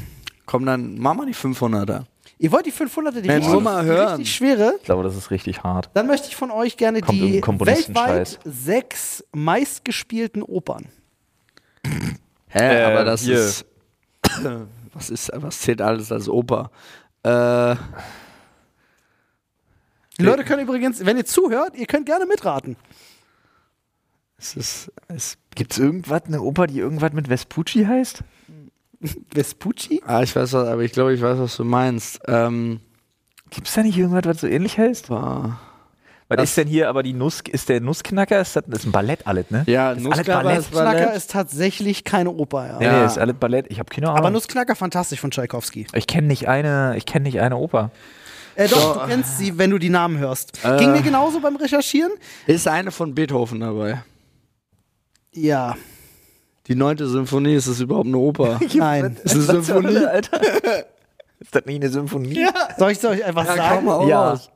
[0.45, 2.05] Komm, dann mach mal die 500er.
[2.41, 4.15] Ihr wollt die 500er, die, richtig, nur mal hören.
[4.15, 4.73] richtig schwere?
[4.77, 5.89] Ich glaube, das ist richtig hart.
[5.93, 10.85] Dann möchte ich von euch gerne Kommt die weltweit sechs meistgespielten Opern.
[12.47, 13.37] Hä, Äh, aber das hier.
[13.37, 13.65] ist,
[14.93, 16.71] was ist, was zählt alles als Oper?
[17.23, 17.75] Äh,
[20.17, 22.77] Die Leute können übrigens, wenn ihr zuhört, ihr könnt gerne mitraten.
[24.37, 28.23] es ist, es, Gibt es irgendwas, eine Oper, die irgendwas mit Vespucci heißt?
[29.33, 30.01] Vespucci?
[30.05, 32.19] ah, ich weiß was, aber ich glaube, ich weiß, was du meinst.
[32.27, 32.79] Ähm,
[33.49, 35.09] Gibt es da nicht irgendwas, was so ähnlich heißt?
[35.09, 35.59] war,
[36.27, 38.39] Was Das- ist denn hier aber die Nuss, ist der Nussknacker?
[38.39, 39.63] Ist das, das ist ein Ballett alles, ne?
[39.67, 40.59] ja, alles Nussknacker Ballett.
[40.59, 41.15] ist Ballett.
[41.15, 42.77] ist tatsächlich keine Oper, ja.
[42.79, 42.99] Nee, Ja.
[42.99, 43.65] nee, ist alles Ballett.
[43.69, 44.19] Ich habe keine Ahnung.
[44.19, 45.87] Aber Nussknacker fantastisch von Tschaikowski.
[45.93, 47.89] ich kenne nicht eine, ich kenne nicht eine Oper.
[48.55, 48.99] Äh, doch, So.
[48.99, 50.63] du kennst sie, wenn du die Namen hörst.
[50.65, 50.77] Äh.
[50.77, 52.11] Ging mir genauso beim Recherchieren?
[52.45, 54.03] Ist eine von Beethoven dabei.
[55.33, 55.75] Ja.
[56.69, 58.59] Die neunte Symphonie, ist das überhaupt eine Oper?
[58.75, 59.17] Nein.
[59.23, 60.05] ist eine Symphonie.
[60.05, 60.39] Alter?
[61.39, 62.47] ist das nicht eine Symphonie?
[62.77, 63.75] Soll ich es euch einfach Ja, sagen?
[63.77, 64.29] komm mal Ja.
[64.29, 64.51] raus.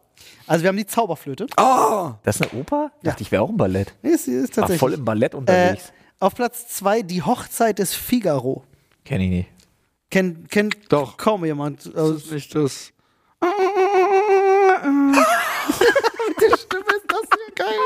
[0.46, 1.48] Also wir haben die Zauberflöte.
[1.58, 2.12] Oh!
[2.24, 2.92] Das ist eine Oper?
[3.02, 3.94] Dachte ich, wäre auch ein Ballett.
[4.02, 4.80] Nee, ist, ist War tatsächlich.
[4.80, 5.92] voll im Ballett äh, unterwegs.
[6.20, 8.64] auf Platz zwei die Hochzeit des Figaro.
[9.06, 9.50] Kenn ich nicht.
[10.12, 11.16] Kennt kennt Doch.
[11.18, 11.88] kaum jemand.
[11.96, 12.92] Also, Das ist nicht das.
[13.44, 13.48] die
[16.58, 17.80] Stimme ist das hier geil.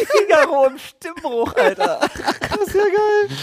[0.00, 2.00] Das Figaro im Stimmbruch, Alter.
[2.00, 3.36] Das ist ja geil.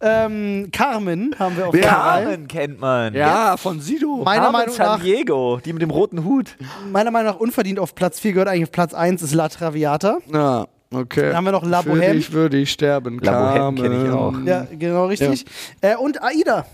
[0.00, 1.90] Ähm, Carmen haben wir auf Platz drei.
[2.22, 3.14] Carmen kennt man.
[3.14, 4.22] Ja, von Sido.
[4.24, 6.56] Meiner Carmen Meinung nach, Diego, die mit dem roten Hut.
[6.92, 10.18] meiner Meinung nach unverdient auf Platz 4 gehört eigentlich auf Platz 1 ist La Traviata.
[10.32, 11.28] Ja, okay.
[11.28, 12.12] Dann haben wir noch La Für Bohème.
[12.12, 13.18] dich würde ich sterben.
[13.22, 14.34] La Bohème kenn ich auch.
[14.44, 15.46] Ja, genau richtig.
[15.80, 16.66] Äh, und Aida.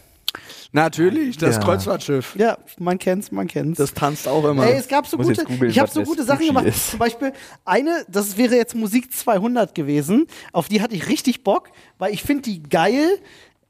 [0.72, 1.62] Natürlich, das Ja.
[1.62, 2.36] Kreuzfahrtschiff.
[2.36, 3.78] Ja, man kennt's, man kennt's.
[3.78, 4.64] Das tanzt auch immer.
[4.66, 6.64] Ey, es gab so Muss gute, googeln, ich habe so gute Sachen gemacht.
[6.66, 6.90] ist.
[6.90, 7.32] Zum Beispiel
[7.64, 10.26] eine, das wäre jetzt Musik 200 gewesen.
[10.52, 13.18] Auf die hatte ich richtig Bock, weil ich finde die geil.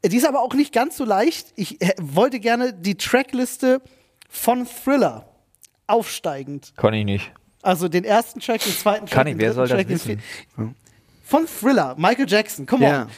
[0.05, 1.49] Die ist aber auch nicht ganz so leicht.
[1.57, 3.81] Ich äh, wollte gerne die Trackliste
[4.29, 5.27] von Thriller
[5.87, 6.73] aufsteigend.
[6.77, 7.33] Kann ich nicht.
[7.63, 9.95] Also den ersten Track, den zweiten Track, Kann ich, den wer soll das Track, den
[9.95, 10.75] wissen?
[11.25, 12.67] Von Thriller, Michael Jackson.
[12.67, 13.03] Come Ja.
[13.03, 13.09] on.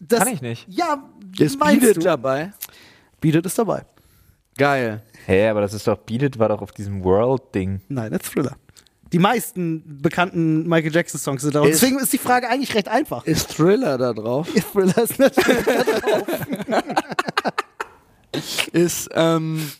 [0.00, 0.66] Das, Kann ich nicht.
[0.68, 1.02] Ja,
[1.38, 2.52] Ist Beat dabei?
[3.20, 3.82] Beat It ist dabei.
[4.56, 5.02] Geil.
[5.26, 7.80] Hä, aber das ist doch, Beat It war doch auf diesem World-Ding.
[7.88, 8.56] Nein, das ist Thriller.
[9.12, 11.60] Die meisten bekannten Michael Jackson-Songs sind da.
[11.62, 13.24] Und Ist- deswegen ist die Frage eigentlich recht einfach.
[13.26, 14.48] Ist Thriller da drauf?
[14.72, 15.66] Thriller ist natürlich.
[18.72, 19.70] Ist, ähm,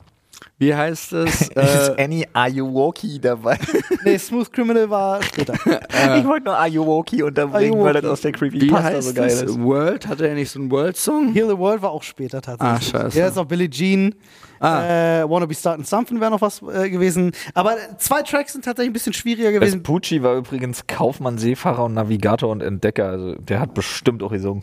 [0.60, 1.40] wie heißt es?
[1.48, 3.58] ist Äh, Annie Ayuwoki dabei?
[4.04, 5.54] nee, Smooth Criminal war später.
[5.64, 9.42] ich wollte nur Ayuwoki unterbringen, weil das aus der wie Creepypasta heißt so geil es?
[9.42, 9.58] ist.
[9.58, 10.06] World?
[10.06, 11.32] Hatte er nicht so einen World-Song?
[11.32, 12.94] Heal the World war auch später tatsächlich.
[12.94, 13.18] Ah, scheiße.
[13.18, 14.14] Ja, ist auch Billie Jean.
[14.60, 15.22] Ah.
[15.22, 17.32] Äh, Wanna Be Starting Something wäre noch was äh, gewesen.
[17.54, 19.80] Aber zwei Tracks sind tatsächlich ein bisschen schwieriger gewesen.
[19.80, 23.08] Vespucci war übrigens Kaufmann, Seefahrer und Navigator und Entdecker.
[23.08, 24.62] Also der hat bestimmt auch gesungen.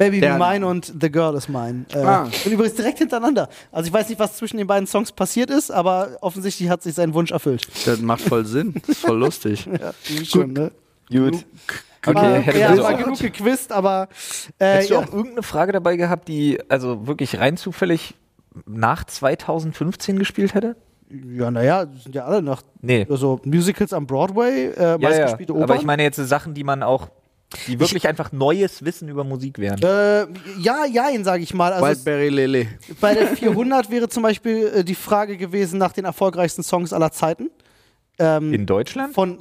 [0.00, 1.84] Baby Be Mine und The Girl is Mine.
[1.92, 2.22] Äh, Ah.
[2.24, 3.48] Und übrigens direkt hintereinander.
[3.70, 6.94] Also ich weiß nicht, was zwischen den beiden Songs passiert ist, aber offensichtlich hat sich
[6.94, 7.68] sein Wunsch erfüllt.
[7.86, 8.74] Das macht voll Sinn.
[8.86, 9.66] Ist voll lustig.
[9.66, 9.92] Ja,
[10.24, 10.72] schon, ne?
[11.10, 11.34] Gut.
[12.06, 12.98] Okay, Okay, hätte ja, war auch.
[12.98, 14.08] genug gequizt, aber
[14.58, 15.00] äh, Hättest du ja.
[15.00, 18.14] auch irgendeine Frage dabei gehabt, die also wirklich rein zufällig
[18.66, 20.76] nach 2015 gespielt hätte?
[21.36, 23.06] ja, naja, sind ja alle noch Nee.
[23.10, 24.98] also Musicals am Broadway, äh, Ja, ja.
[24.98, 25.64] meistgespielte Opern.
[25.64, 27.08] Aber ich meine jetzt Sachen, die man auch
[27.66, 29.80] Die wirklich einfach neues Wissen über Musik wären.
[29.82, 30.26] Äh,
[30.60, 31.72] ja, jein, sage ich mal.
[31.72, 32.68] Also es, Wildberry Lily.
[33.00, 37.10] bei der 400 wäre zum Beispiel äh, die Frage gewesen nach den erfolgreichsten Songs aller
[37.10, 37.50] Zeiten.
[38.20, 39.14] Ähm, In Deutschland?
[39.14, 39.38] von,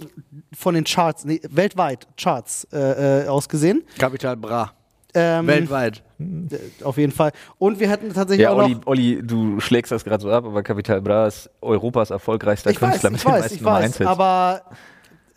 [0.57, 3.83] von den Charts, nee, weltweit Charts äh, äh, ausgesehen.
[3.99, 4.71] Capital Bra.
[5.13, 6.03] Ähm, Weltweit.
[6.19, 7.31] äh, Auf jeden Fall.
[7.57, 8.87] Und wir hätten tatsächlich Ja, auch Olli, noch.
[8.87, 12.89] Olli, du schlägst das gerade so ab, aber Capital Bra ist Europas erfolgreichster Ich weiß,
[13.01, 14.09] Künstler mit ich den weiß, meisten ich weiß, 1 Hits.
[14.09, 14.61] aber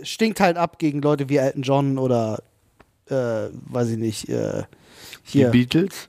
[0.02, 2.42] stinkt halt ab gegen Leute wie Elton John oder
[3.12, 4.62] äh, weiß ich nicht, äh,
[5.26, 5.50] Die hier.
[5.50, 6.08] Beatles?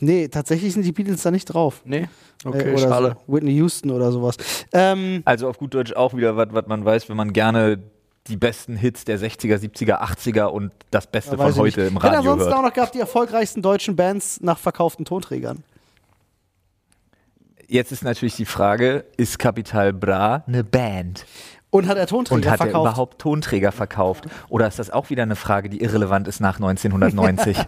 [0.00, 1.82] nee, tatsächlich sind die Beatles da nicht drauf.
[1.84, 1.98] Nee.
[2.02, 2.06] äh,
[2.44, 3.16] Okay, oder schade.
[3.26, 3.34] So.
[3.34, 4.36] Whitney Houston oder sowas.
[4.72, 7.82] Ähm, Also auf gut Deutsch auch wieder was, was man weiß, wenn man gerne
[8.28, 11.90] die besten Hits der 60er, 70er, 80er und das Beste weiß von heute nicht.
[11.90, 15.64] im Ich hätte Radio ansonsten auch noch gehabt die erfolgreichsten deutschen Bands nach verkauften Tonträgern.
[17.66, 21.26] Jetzt ist natürlich die Frage, ist Capital Bra eine Band?
[21.70, 22.86] Und hat er Tonträger Und hat er verkauft?
[22.86, 24.26] überhaupt Tonträger verkauft?
[24.48, 27.58] Oder ist das auch wieder eine Frage, die irrelevant ist nach 1990?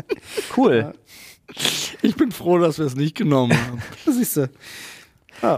[0.56, 0.92] cool.
[2.02, 3.82] Ich bin froh, dass wir es nicht genommen haben.
[4.12, 4.50] Siehst du.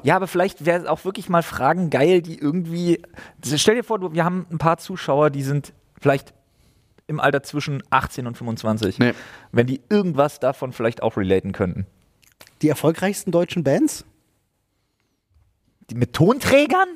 [0.02, 3.00] Ja, aber vielleicht wäre es auch wirklich mal Fragen geil, die irgendwie.
[3.44, 6.34] Stell dir vor, du, wir haben ein paar Zuschauer, die sind vielleicht
[7.06, 8.98] im Alter zwischen 18 und 25.
[8.98, 9.14] Nee.
[9.52, 11.86] Wenn die irgendwas davon vielleicht auch relaten könnten.
[12.62, 14.04] Die erfolgreichsten deutschen Bands?
[15.90, 16.88] Die mit Tonträgern?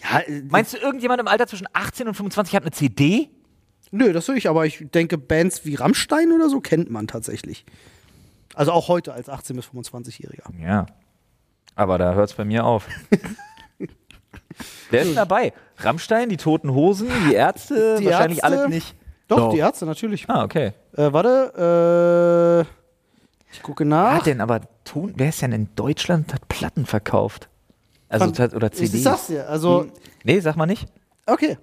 [0.00, 3.30] Ja, äh, Meinst du, irgendjemand im Alter zwischen 18 und 25 hat eine CD?
[3.90, 7.64] nö, das will ich, aber ich denke, Bands wie Rammstein oder so kennt man tatsächlich.
[8.54, 10.42] Also auch heute als 18- bis 25-Jähriger.
[10.62, 10.84] Ja.
[11.74, 12.86] Aber da hört es bei mir auf.
[14.90, 15.52] Wer ist denn dabei?
[15.78, 18.58] Rammstein, die Toten Hosen, die Ärzte, Die wahrscheinlich Ärzte.
[18.58, 18.94] alle nicht.
[19.28, 19.50] Doch, Doch.
[19.52, 20.28] die Ärzte natürlich.
[20.28, 20.72] Ah, okay.
[20.96, 24.12] Äh, warte, äh, ich gucke Wer nach.
[24.16, 27.48] hat denn aber Ton, wer ist denn in Deutschland, hat Platten verkauft?
[28.08, 29.02] Also, Von- oder ich CDs?
[29.02, 29.86] sag's dir, also,
[30.24, 30.86] Nee, sag mal nicht.
[31.26, 31.58] okay.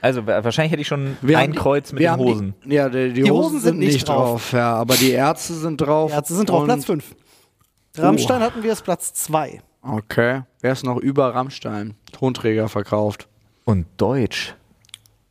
[0.00, 2.54] Also wa- wahrscheinlich hätte ich schon Wir ein haben die- Kreuz mit den Hosen.
[2.64, 4.52] Die, ja, die, die, Die Hosen, Hosen sind sind nicht nicht drauf.
[4.52, 6.10] Ja, aber die Ärzte sind drauf.
[6.10, 7.16] Die Ärzte sind drauf, Platz 5.
[7.96, 9.60] Rammstein hatten wir als Platz 2.
[9.82, 10.42] Okay.
[10.60, 11.94] Wer ist noch über Rammstein?
[12.12, 13.28] Tonträger verkauft.
[13.64, 14.54] Und Deutsch.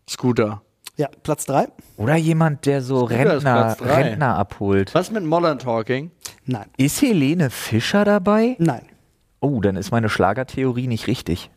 [0.10, 0.62] Scooter.
[0.98, 1.68] Ja, Platz 3?
[1.98, 3.78] Oder jemand, der so Scooter Rentner.
[3.82, 4.94] Rentner abholt.
[4.96, 6.12] Was mit Modern Talking?
[6.46, 6.66] Nein.
[6.78, 8.56] Ist Helene Fischer dabei?
[8.60, 8.84] Nein.
[9.44, 11.52] Oh, dann ist meine Schlagertheorie nicht richtig.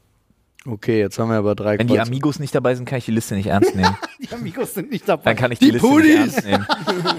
[0.67, 2.09] Okay, jetzt haben wir aber drei Wenn die Kreuze.
[2.09, 3.97] Amigos nicht dabei sind, kann ich die Liste nicht ernst nehmen.
[4.19, 5.23] Die Amigos sind nicht dabei.
[5.23, 6.35] Dann kann ich die, Die Liste Pudis.
[6.37, 6.47] nicht ernst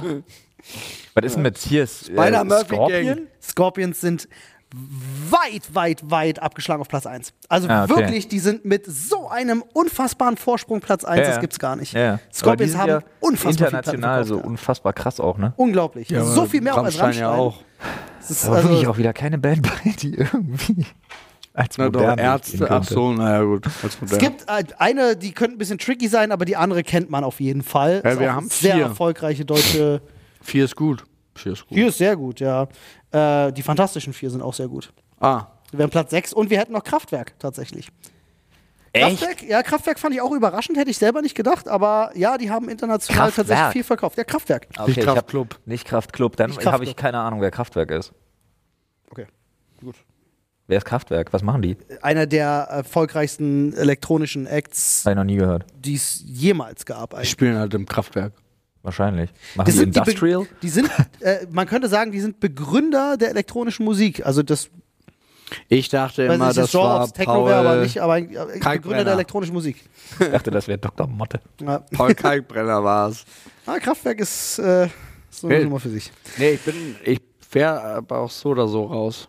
[0.03, 0.23] nehmen.
[1.13, 1.83] Was ist denn mit hier?
[1.83, 3.05] Äh, Spider-Murphy Scorpion?
[3.05, 3.27] Gang.
[3.41, 4.27] Scorpions sind
[5.29, 7.33] weit, weit, weit abgeschlagen auf Platz 1.
[7.49, 7.95] Also Ah, okay.
[7.97, 11.93] wirklich, die sind mit so einem unfassbaren Vorsprung Platz 1, Ja, das gibt's gar nicht.
[11.93, 15.53] Ja, Scorpions haben ja unfassbar international so unfassbar krass auch, ne?
[15.57, 16.09] Unglaublich.
[16.09, 17.21] Ja, so viel mehr auch als Rammstein.
[17.21, 17.61] ja auch.
[18.19, 20.85] Das ist Aber also, wirklich auch wieder keine Band bei, die irgendwie
[21.53, 22.67] als Na doch, modern Ärzte.
[22.69, 23.65] Ach so, naja gut.
[23.81, 24.19] Als es modern.
[24.19, 27.39] gibt äh, eine, die könnte ein bisschen tricky sein, aber die andere kennt man auf
[27.39, 28.01] jeden Fall.
[28.05, 28.83] Ja, wir haben sehr vier.
[28.83, 30.01] erfolgreiche deutsche.
[30.41, 31.03] Vier ist gut.
[31.37, 31.75] Vier ist gut.
[31.77, 32.67] Vier ist sehr gut, ja.
[33.11, 34.91] Äh, die Fantastischen Vier sind auch sehr gut.
[35.19, 37.89] Ah, Wir haben Platz 6 und wir hätten noch Kraftwerk tatsächlich.
[38.93, 39.19] Echt?
[39.19, 42.49] Kraftwerk, ja, Kraftwerk fand ich auch überraschend, hätte ich selber nicht gedacht, aber ja, die
[42.49, 43.47] haben international Kraftwerk?
[43.47, 44.17] tatsächlich viel verkauft.
[44.17, 44.67] Ja, Kraftwerk.
[44.77, 45.59] Okay, Nicht hab- Kraftklub.
[45.65, 46.35] Nicht Kraftklub.
[46.37, 48.13] Dann habe ich keine Ahnung, wer Kraftwerk ist.
[49.11, 49.27] Okay,
[49.81, 49.95] gut.
[50.69, 51.31] Wer ist Kraftwerk?
[51.31, 51.77] Was machen die?
[52.01, 55.65] Einer der erfolgreichsten elektronischen Acts, Habe ich noch nie gehört.
[55.75, 57.11] die es jemals gab.
[57.11, 57.29] die Eigentlich.
[57.29, 58.33] spielen halt im Kraftwerk.
[58.87, 59.29] Wahrscheinlich.
[59.55, 60.47] Machen Das die sind die, Industrial?
[60.61, 64.25] die sind, äh, man könnte sagen, die sind Begründer der elektronischen Musik.
[64.25, 64.69] Also das,
[65.67, 68.59] Ich dachte immer, nicht, das das war es Techno wäre, aber Paul, nicht, aber äh,
[68.77, 69.83] Begründer der elektronischen Musik.
[70.21, 71.05] Ich dachte, das wäre Dr.
[71.05, 71.41] Motte.
[71.61, 71.79] Ja.
[71.91, 73.25] Paul Kalkbrenner war es.
[73.65, 74.87] Ah, Kraftwerk ist äh,
[75.29, 75.63] so eine Hey.
[75.65, 76.09] Nummer für sich.
[76.37, 77.19] Nee, ich bin, ich
[77.51, 79.27] wäre aber auch so oder so raus.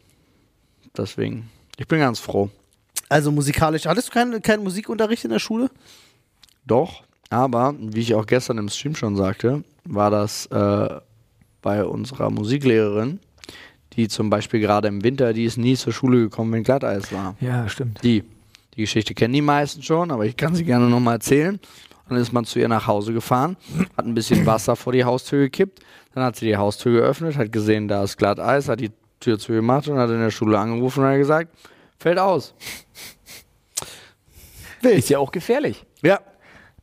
[0.97, 2.49] Deswegen, ich bin ganz froh.
[3.09, 3.87] Also musikalisch.
[3.87, 5.69] Hattest du keinen, keinen Musikunterricht in der Schule?
[6.65, 10.89] Doch, aber wie ich auch gestern im Stream schon sagte, war das äh,
[11.63, 13.21] bei unserer Musiklehrerin,
[13.95, 17.37] die zum Beispiel gerade im Winter, die ist nie zur Schule gekommen, wenn Glatteis war.
[17.41, 18.03] Ja, stimmt.
[18.03, 18.25] Die.
[18.75, 21.59] Die Geschichte kennen die meisten schon, aber ich kann sie gerne nochmal erzählen.
[22.09, 23.57] Dann ist man zu ihr nach Hause gefahren,
[23.97, 25.81] hat ein bisschen Wasser vor die Haustür gekippt,
[26.15, 29.89] dann hat sie die Haustür geöffnet, hat gesehen, da ist Glatteis, hat die Tür zugemacht
[29.89, 31.51] und hat in der Schule angerufen und hat gesagt,
[31.99, 32.55] fällt aus.
[34.83, 35.85] Ist ja auch gefährlich.
[36.03, 36.21] Ja.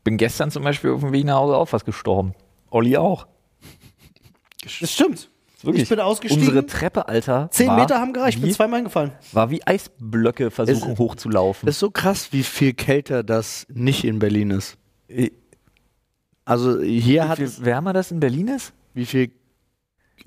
[0.06, 2.34] Bin gestern zum Beispiel auf dem Weg nach Hause auch fast gestorben.
[2.70, 3.28] Olli auch.
[4.64, 5.30] Das stimmt.
[5.62, 5.84] Wirklich.
[5.84, 6.48] Ich bin ausgestiegen.
[6.48, 7.50] Unsere Treppe, Alter.
[7.52, 9.12] Zehn war Meter haben gereicht, ich bin wie, zweimal hingefallen.
[9.34, 11.68] war wie Eisblöcke versuchen Es- hochzulaufen.
[11.68, 14.78] Ist so krass, wie viel kälter das nicht in Berlin ist.
[16.46, 18.74] Also hier wie hat viel es, wärmer das in Berlin ist?
[18.94, 19.32] wie viel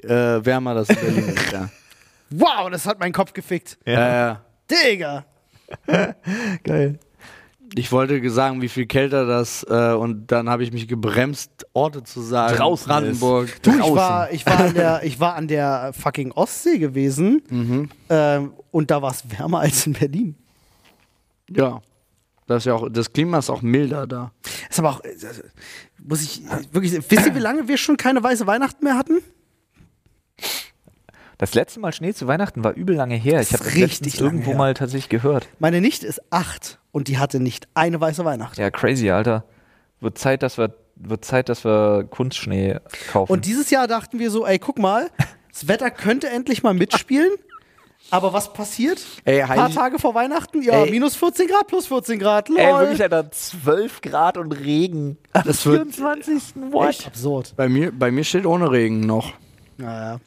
[0.03, 0.09] äh,
[0.45, 1.71] wärmer das in Berlin ist, ja.
[2.31, 3.79] Wow, das hat meinen Kopf gefickt.
[3.85, 4.35] Äh,
[4.71, 5.25] Digga.
[6.65, 6.99] Geil.
[7.75, 12.03] Ich wollte sagen, wie viel kälter das äh, und dann habe ich mich gebremst, Orte
[12.03, 12.57] zu sagen.
[12.57, 13.63] Draußen Brandenburg.
[13.63, 17.89] Du, ich war, ich, war an der, ich war an der fucking Ostsee gewesen Mhm.
[18.09, 20.35] ähm, und da war es wärmer als in Berlin.
[21.51, 21.81] Ja.
[22.47, 24.33] Das, ist ja auch, das Klima ist auch milder da.
[24.71, 25.15] Ist aber auch, äh,
[26.03, 29.19] muss ich äh, wirklich, wisst ihr, wie lange wir schon keine weiße Weihnachten mehr hatten?
[31.39, 33.41] Das letzte Mal Schnee zu Weihnachten war übel lange her.
[33.41, 34.57] Ich habe richtig irgendwo her.
[34.59, 35.47] mal tatsächlich gehört.
[35.61, 38.59] Meine Nichte ist acht und die hatte nicht eine weiße Weihnacht.
[38.59, 39.45] Ja, crazy, Alter.
[40.01, 42.79] Wird Zeit, dass wir, wird Zeit, dass wir Kunstschnee
[43.13, 43.31] kaufen.
[43.33, 45.11] Und dieses Jahr dachten wir so, ey, guck mal,
[45.53, 47.31] das Wetter könnte endlich mal mitspielen.
[48.11, 49.05] Aber was passiert?
[49.25, 50.91] Ey, Ein paar Tage vor Weihnachten, ja, Ey.
[50.91, 52.59] minus 14 Grad, plus 14 Grad, lol.
[52.59, 55.19] Ey, wirklich, Alter, 12 Grad und Regen.
[55.35, 56.55] Am Das wird- 24.
[56.73, 56.89] What?
[56.91, 57.53] Echt absurd.
[57.57, 59.35] Bei mir, bei mir steht ohne Regen noch.
[59.77, 60.19] Naja.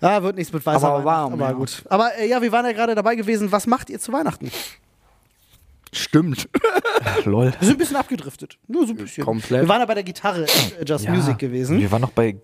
[0.00, 1.52] Ja, wird nichts mit weißer Aber Weihnachten, warm, aber ja.
[1.52, 1.82] gut.
[1.88, 4.50] Aber äh, ja, wir waren ja gerade dabei gewesen, was macht ihr zu Weihnachten?
[5.92, 6.48] Stimmt.
[7.24, 7.46] Lol.
[7.58, 8.58] Wir sind ein bisschen abgedriftet.
[8.68, 9.24] Nur so ein bisschen.
[9.24, 9.62] Komplett.
[9.62, 11.78] Wir waren ja bei der Gitarre äh, Just Music gewesen.
[11.80, 12.36] Wir waren noch bei,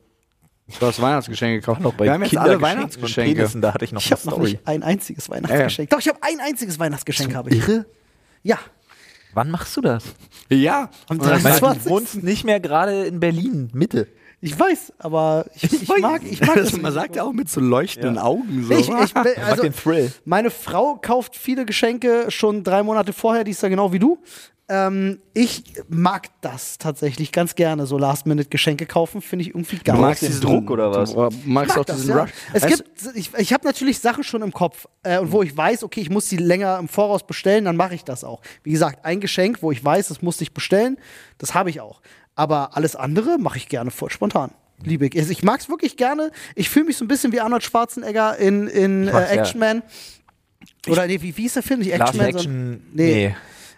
[0.81, 1.81] Du hast Weihnachtsgeschenke gekauft.
[1.83, 3.35] noch bei Wir haben jetzt alle Weihnachtsgeschenke.
[3.37, 4.51] Penissen, da hatte ich noch Ich eine habe noch Story.
[4.53, 5.90] nicht ein einziges Weihnachtsgeschenk.
[5.90, 7.35] Doch, ich habe ein einziges Weihnachtsgeschenk.
[7.35, 7.57] habe ich.
[7.69, 7.85] Irre?
[8.43, 8.59] Ja.
[9.35, 10.05] Wann machst du das?
[10.49, 10.88] Ja.
[11.09, 11.83] Am Und das- Weil 23.
[11.85, 14.09] du wohnst nicht mehr gerade in Berlin, Mitte.
[14.44, 16.80] Ich weiß, aber ich, ich mag, ich mag das, das.
[16.80, 18.74] man sagt ja auch mit so leuchtenden Augen so.
[18.74, 20.12] Ich, ich, Also, also, den Thrill.
[20.26, 24.18] meine Frau kauft viele Geschenke schon drei Monate vorher, die ist ja genau wie du.
[24.68, 29.96] Ähm, ich mag das tatsächlich ganz gerne, so Last-Minute-Geschenke kaufen, finde ich irgendwie geil.
[29.96, 31.12] du magst den diesen Druck oder was?
[31.12, 32.22] Du magst mag auch das, diesen ja.
[32.22, 32.30] Rush.
[32.52, 35.54] Es Weißt gibt, ich, ich habe natürlich Sachen schon im Kopf äh, und wo ich
[35.54, 38.42] weiß, okay, ich muss die länger im Voraus bestellen, dann mache ich das auch.
[38.62, 40.98] Wie gesagt, ein Geschenk, wo ich weiß, das muss ich bestellen,
[41.38, 42.00] das habe ich auch.
[42.37, 44.51] Aber alles andere mache ich gerne voll spontan.
[44.83, 45.16] Liebe ich.
[45.16, 46.31] Also Ich mag es wirklich gerne.
[46.57, 49.20] Ich fühle mich so ein bisschen wie Arnold Schwarzenegger in, in äh, ja.
[49.27, 49.83] Action Man.
[50.88, 51.81] Oder nee, wie, wie ist der Film?
[51.81, 52.42] Nicht Action Last Man, Action.
[52.53, 53.29] sondern- Nee.
[53.29, 53.37] nee.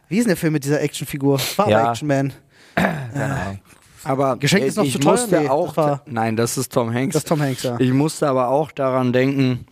[0.08, 1.40] Wie ist denn der Film mit dieser Actionfigur?
[1.56, 1.80] War Ja.
[1.80, 2.32] aber Action Man.
[2.74, 3.58] Keine Ahnung.
[4.04, 5.12] Aber Geschenk ist noch ich zu teuer?
[5.12, 5.74] musste Nee, auch.
[5.74, 7.14] das nein, das ist Tom Hanks.
[7.14, 7.76] Das ist Tom Hanks, ja.
[7.80, 9.66] Ich musste aber auch daran denken,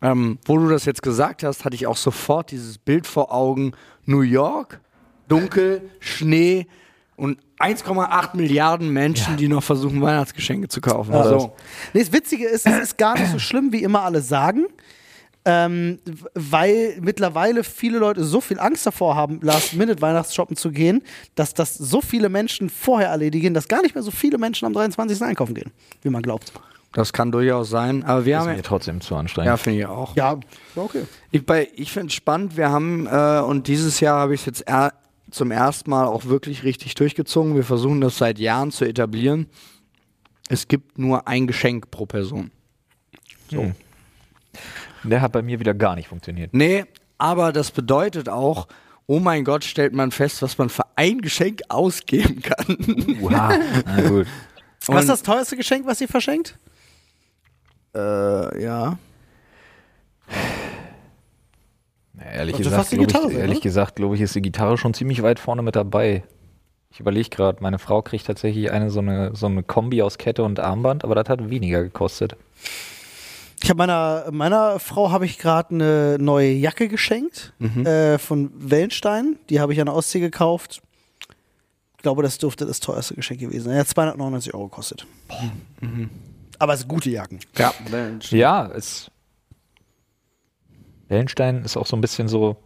[0.00, 3.72] ähm, wo du das jetzt gesagt hast, hatte ich auch sofort dieses Bild vor Augen.
[4.06, 4.80] New York,
[5.28, 6.66] dunkel, Schnee
[7.20, 11.12] und 1,8 Milliarden Menschen, die noch versuchen, Weihnachtsgeschenke zu kaufen.
[11.12, 11.24] Ja.
[11.24, 11.52] so.
[11.92, 14.66] Nee, das Witzige ist, es ist gar nicht so schlimm, wie immer alle sagen.
[15.46, 16.00] Ähm,
[16.34, 21.02] weil mittlerweile viele Leute so viel Angst davor haben, Last-Minute-Weihnachtsshoppen zu gehen,
[21.34, 24.74] dass das so viele Menschen vorher erledigen, dass gar nicht mehr so viele Menschen am
[24.74, 25.22] 23.
[25.22, 25.70] einkaufen gehen,
[26.02, 26.52] wie man glaubt.
[26.92, 28.04] Das kann durchaus sein.
[28.04, 29.60] Aber wir Ist haben mir ja, trotzdem zu ja anstrengend.
[29.60, 30.14] finde ich auch.
[30.14, 30.38] Ja,
[30.76, 31.04] okay.
[31.30, 34.46] Ich, bei- ich finde es spannend, wir haben, äh, und dieses Jahr habe ich es
[34.46, 34.92] jetzt er,
[35.30, 37.54] zum ersten Mal auch wirklich richtig durchgezogen.
[37.54, 39.46] Wir versuchen das seit Jahren zu etablieren.
[40.48, 42.50] Es gibt nur ein Geschenk pro Person.
[43.50, 43.72] So.
[45.04, 46.52] Der hat bei mir wieder gar nicht funktioniert.
[46.52, 46.84] Nee,
[47.18, 48.68] aber das bedeutet auch,
[49.06, 52.76] oh mein Gott, stellt man fest, was man für ein Geschenk ausgeben kann.
[53.20, 53.58] Uha.
[53.86, 54.26] Na gut.
[54.86, 56.58] Was ist das teuerste Geschenk, was ihr verschenkt?
[57.94, 58.98] Äh, ja.
[62.24, 63.62] Ehrlich Sollte gesagt, fast die glaube ich, ehrlich ne?
[63.62, 66.22] gesagt, glaube ich, ist die Gitarre schon ziemlich weit vorne mit dabei.
[66.92, 70.42] Ich überlege gerade, meine Frau kriegt tatsächlich eine so eine so eine Kombi aus Kette
[70.42, 72.36] und Armband, aber das hat weniger gekostet.
[73.62, 77.52] Ich habe meiner, meiner Frau habe ich gerade eine neue Jacke geschenkt
[77.84, 79.36] äh, von Wellenstein.
[79.50, 80.80] Die habe ich an der Ostsee gekauft.
[81.96, 83.74] Ich glaube, das dürfte das teuerste Geschenk gewesen sein.
[83.74, 85.06] Er hat 299 Euro gekostet.
[86.58, 87.40] Aber es sind gute Jacken.
[87.58, 87.74] Ja.
[88.30, 89.10] Ja, es
[91.10, 92.56] Wellenstein ist auch so ein bisschen so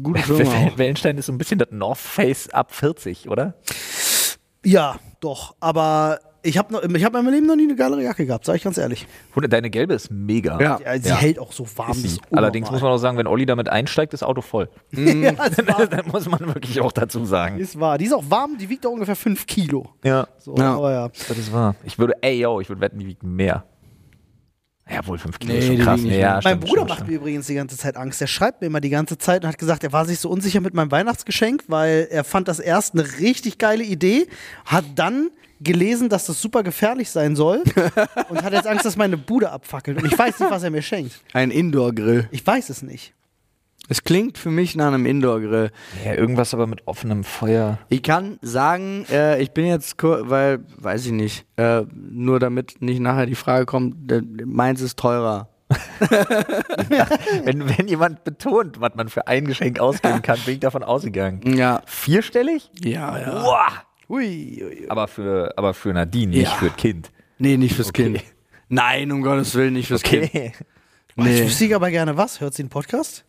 [0.00, 0.70] Gute Firma.
[0.76, 3.54] Wellenstein ist so ein bisschen das North Face ab 40, oder?
[4.64, 5.54] Ja, doch.
[5.60, 8.64] Aber ich habe hab in meinem Leben noch nie eine geilere Jacke gehabt, sage ich
[8.64, 9.06] ganz ehrlich.
[9.48, 10.60] Deine gelbe ist mega.
[10.60, 10.78] Ja.
[10.84, 11.16] Ja, sie Ja.
[11.16, 11.96] hält auch so warm.
[12.32, 14.68] Allerdings muss man auch sagen, wenn Olli damit einsteigt, ist das Auto voll.
[14.92, 17.58] ja, war, das muss man wirklich auch dazu sagen.
[17.58, 17.96] ist wahr.
[17.98, 19.86] Die ist auch warm, die wiegt auch ungefähr 5 Kilo.
[20.04, 20.74] Ja, So, Ja.
[20.76, 21.08] aber ja.
[21.08, 21.76] das ist wahr.
[21.84, 23.64] Ich würde, ey, yo, ich würde wetten, die wiegt mehr.
[24.90, 26.00] Ja, wohl 5 Kilo Nee, ist schon krass.
[26.00, 26.32] nicht Ja, mehr.
[26.34, 27.10] Mein stimmt, Bruder stimmt, macht stimmt.
[27.10, 28.20] mir übrigens die ganze Zeit Angst.
[28.20, 30.60] Der schreibt mir immer die ganze Zeit und hat gesagt, er war sich so unsicher
[30.60, 34.26] mit meinem Weihnachtsgeschenk, weil er fand das erst eine richtig geile Idee,
[34.66, 37.62] hat dann gelesen, dass das super gefährlich sein soll
[38.28, 39.96] und hat jetzt Angst, dass meine Bude abfackelt.
[39.96, 41.18] Und ich weiß nicht, was er mir schenkt.
[41.32, 42.28] Ein Indoor-Grill.
[42.30, 43.14] Ich weiß es nicht.
[43.88, 45.70] Es klingt für mich nach einem Indoor-Grill.
[46.04, 47.78] Ja, irgendwas aber mit offenem Feuer.
[47.90, 52.80] Ich kann sagen, äh, ich bin jetzt, kur- weil, weiß ich nicht, äh, nur damit
[52.80, 55.50] nicht nachher die Frage kommt, äh, meins ist teurer.
[57.44, 61.56] Wenn, wenn jemand betont, was man für ein Geschenk ausgeben kann, bin ich davon ausgegangen.
[61.56, 61.82] Ja.
[61.86, 62.70] Vierstellig?
[62.82, 63.30] Ja, ja.
[63.42, 63.66] Boah.
[64.08, 64.88] Hui, hui, hui.
[64.88, 66.50] Aber für, aber für Nadine, nicht Ja.
[66.56, 67.10] für das Kind.
[67.38, 68.04] Nee, nicht fürs Okay.
[68.12, 68.24] Kind.
[68.68, 70.30] Nein, um Gottes Willen, nicht fürs Kind.
[71.16, 71.44] Ich Nee.
[71.44, 72.40] wüsste aber gerne was.
[72.40, 73.24] Hört sie den Podcast?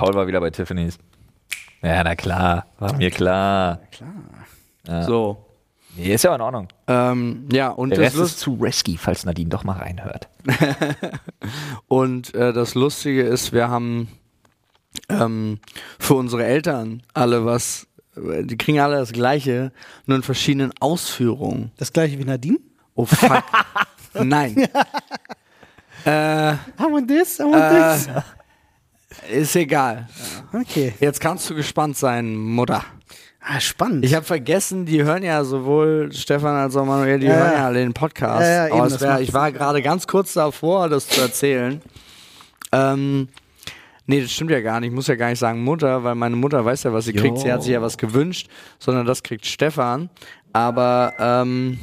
[0.00, 0.96] Paul war wieder bei Tiffany's.
[1.82, 2.64] Ja, na klar.
[2.78, 3.80] War mir klar.
[5.02, 5.44] So.
[5.94, 6.68] Nee, ist ja in Ordnung.
[6.86, 10.30] Ähm, ja, und Der das, Rest Lust ist zu risky, falls Nadine doch mal reinhört.
[11.88, 14.08] und äh, das Lustige ist, wir haben
[15.10, 15.58] ähm,
[15.98, 17.86] für unsere Eltern alle was,
[18.16, 19.70] äh, die kriegen alle das Gleiche,
[20.06, 21.72] nur in verschiedenen Ausführungen.
[21.76, 22.60] Das gleiche wie Nadine?
[22.94, 23.44] Oh fuck.
[24.14, 24.56] Nein.
[26.06, 28.08] äh, I want this, I want this.
[29.30, 30.08] Ist egal.
[30.52, 30.94] Okay.
[31.00, 32.84] Jetzt kannst du gespannt sein, Mutter.
[33.40, 34.04] Ah, spannend.
[34.04, 37.66] Ich habe vergessen, die hören ja sowohl Stefan als auch Manuel, die Ja, hören ja.
[37.66, 38.42] alle den Podcast.
[38.42, 41.80] Ja, ja, eben, wär, ich war gerade ganz kurz davor, das zu erzählen.
[42.70, 43.28] Ähm,
[44.06, 44.90] nee, das stimmt ja gar nicht.
[44.90, 47.38] Ich muss ja gar nicht sagen Mutter, weil meine Mutter weiß ja, was sie kriegt.
[47.38, 48.48] Sie hat sich ja was gewünscht,
[48.78, 50.10] sondern das kriegt Stefan.
[50.52, 51.78] Aber ähm,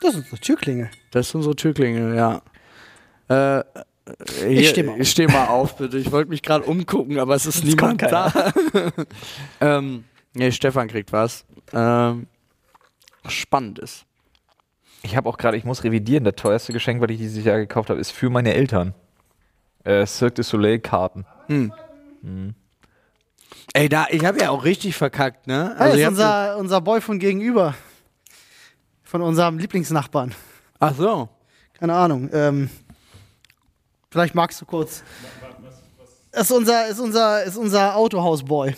[0.00, 0.90] das ist eine Türklingel.
[1.12, 2.42] das ist unsere Türklingel, ja.
[3.28, 3.64] Äh,
[4.46, 5.00] hier, steh mal.
[5.00, 5.98] Ich steh mal auf, bitte.
[5.98, 8.52] Ich wollte mich gerade umgucken, aber es ist niemand kommt da.
[9.60, 10.04] ähm,
[10.34, 11.44] nee, Stefan kriegt was.
[11.72, 12.26] Ähm,
[13.22, 14.04] was spannend ist.
[15.02, 17.90] Ich habe auch gerade, ich muss revidieren, das teuerste Geschenk, was ich dieses Jahr gekauft
[17.90, 18.94] habe, ist für meine Eltern.
[19.84, 21.24] Äh, Cirque du Soleil Karten.
[23.72, 25.74] Ey, da, ich habe ja auch richtig verkackt, ne?
[25.78, 27.74] Also ich ist unser, unser Boy von gegenüber.
[29.02, 30.34] Von unserem Lieblingsnachbarn.
[30.78, 31.28] Ach so.
[31.78, 32.28] Keine Ahnung.
[32.32, 32.68] Ähm,
[34.10, 35.02] vielleicht magst du kurz.
[36.32, 38.74] Das ist unser, ist unser, ist unser Autohausboy.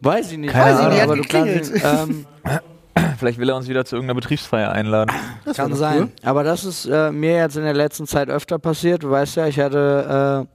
[0.00, 0.52] Weiß ich nicht.
[0.52, 1.82] Keine aber, Ahnung, aber du kannst, geklingelt.
[1.84, 2.26] ähm,
[3.18, 5.14] Vielleicht will er uns wieder zu irgendeiner Betriebsfeier einladen.
[5.44, 6.02] Das kann sein.
[6.02, 6.10] cool.
[6.24, 9.04] Aber das ist äh, mir jetzt in der letzten Zeit öfter passiert.
[9.04, 10.46] Du weißt ja, ich hatte,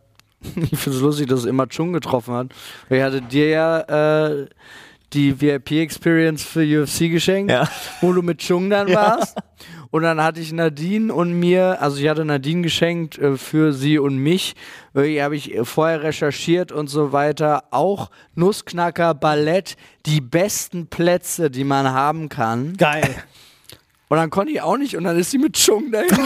[0.46, 2.48] äh, ich finde es lustig, dass es immer Chung getroffen hat.
[2.90, 4.48] Ich hatte dir ja äh,
[5.14, 7.68] die VIP-Experience für UFC geschenkt, Ja.
[8.02, 9.38] wo du mit Chung dann warst.
[9.92, 14.00] Und dann hatte ich Nadine und mir, also ich hatte Nadine geschenkt äh, für sie
[14.00, 14.56] und mich.
[14.94, 17.66] Irgendwie habe ich äh, vorher recherchiert und so weiter.
[17.72, 22.76] Auch Nussknacker, Ballett, die besten Plätze, die man haben kann.
[22.78, 23.16] Geil.
[24.10, 26.08] Und dann konnte ich auch nicht und dann ist sie mit Chung dahin.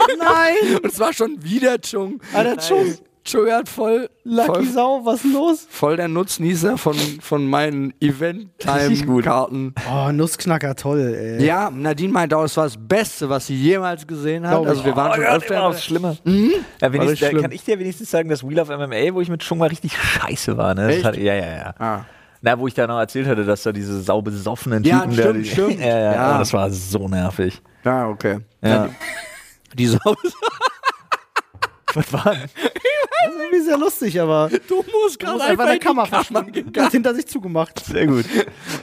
[0.18, 0.78] Nein!
[0.82, 2.20] Und es war schon wieder Chung.
[2.32, 2.98] Alter, Chung.
[3.24, 5.66] Chung hat voll, Lucky voll, Sau, was ist los?
[5.68, 7.92] voll der Nutznießer von, von meinen.
[8.00, 9.74] Event-Time-Karten.
[9.90, 11.44] Oh, Nussknacker, toll, ey.
[11.44, 14.66] Ja, Nadine meinte auch, es war das Beste, was sie jemals gesehen hat.
[14.66, 15.62] Also wir waren schon öfter.
[15.64, 16.16] aufs Schlimme.
[16.24, 16.52] Mhm.
[16.80, 17.42] Ja, da schlimm.
[17.42, 19.96] kann ich dir wenigstens sagen, dass Wheel of MMA, wo ich mit Chung mal richtig
[19.96, 20.74] scheiße war.
[20.74, 21.02] Ne?
[21.04, 21.74] Hat, ja, ja, ja.
[21.78, 22.04] Ah.
[22.42, 25.32] Na, wo ich da noch erzählt hatte, dass da diese saubesoffenen Ja, Typen stimmt, da,
[25.32, 25.80] die, stimmt.
[25.80, 26.36] ja, ja, Ja.
[26.36, 27.60] Oh, das war so nervig.
[27.84, 28.38] Ja, okay.
[28.62, 28.88] Ja.
[29.74, 29.98] Die Sau
[31.94, 32.48] Was war denn?
[33.24, 36.52] Das ist irgendwie sehr lustig, aber Du musst gerade einfach Kammer Kammer verschwinden.
[36.52, 36.86] gegangen.
[36.86, 37.84] Hat hinter sich zugemacht.
[37.84, 38.24] Sehr gut.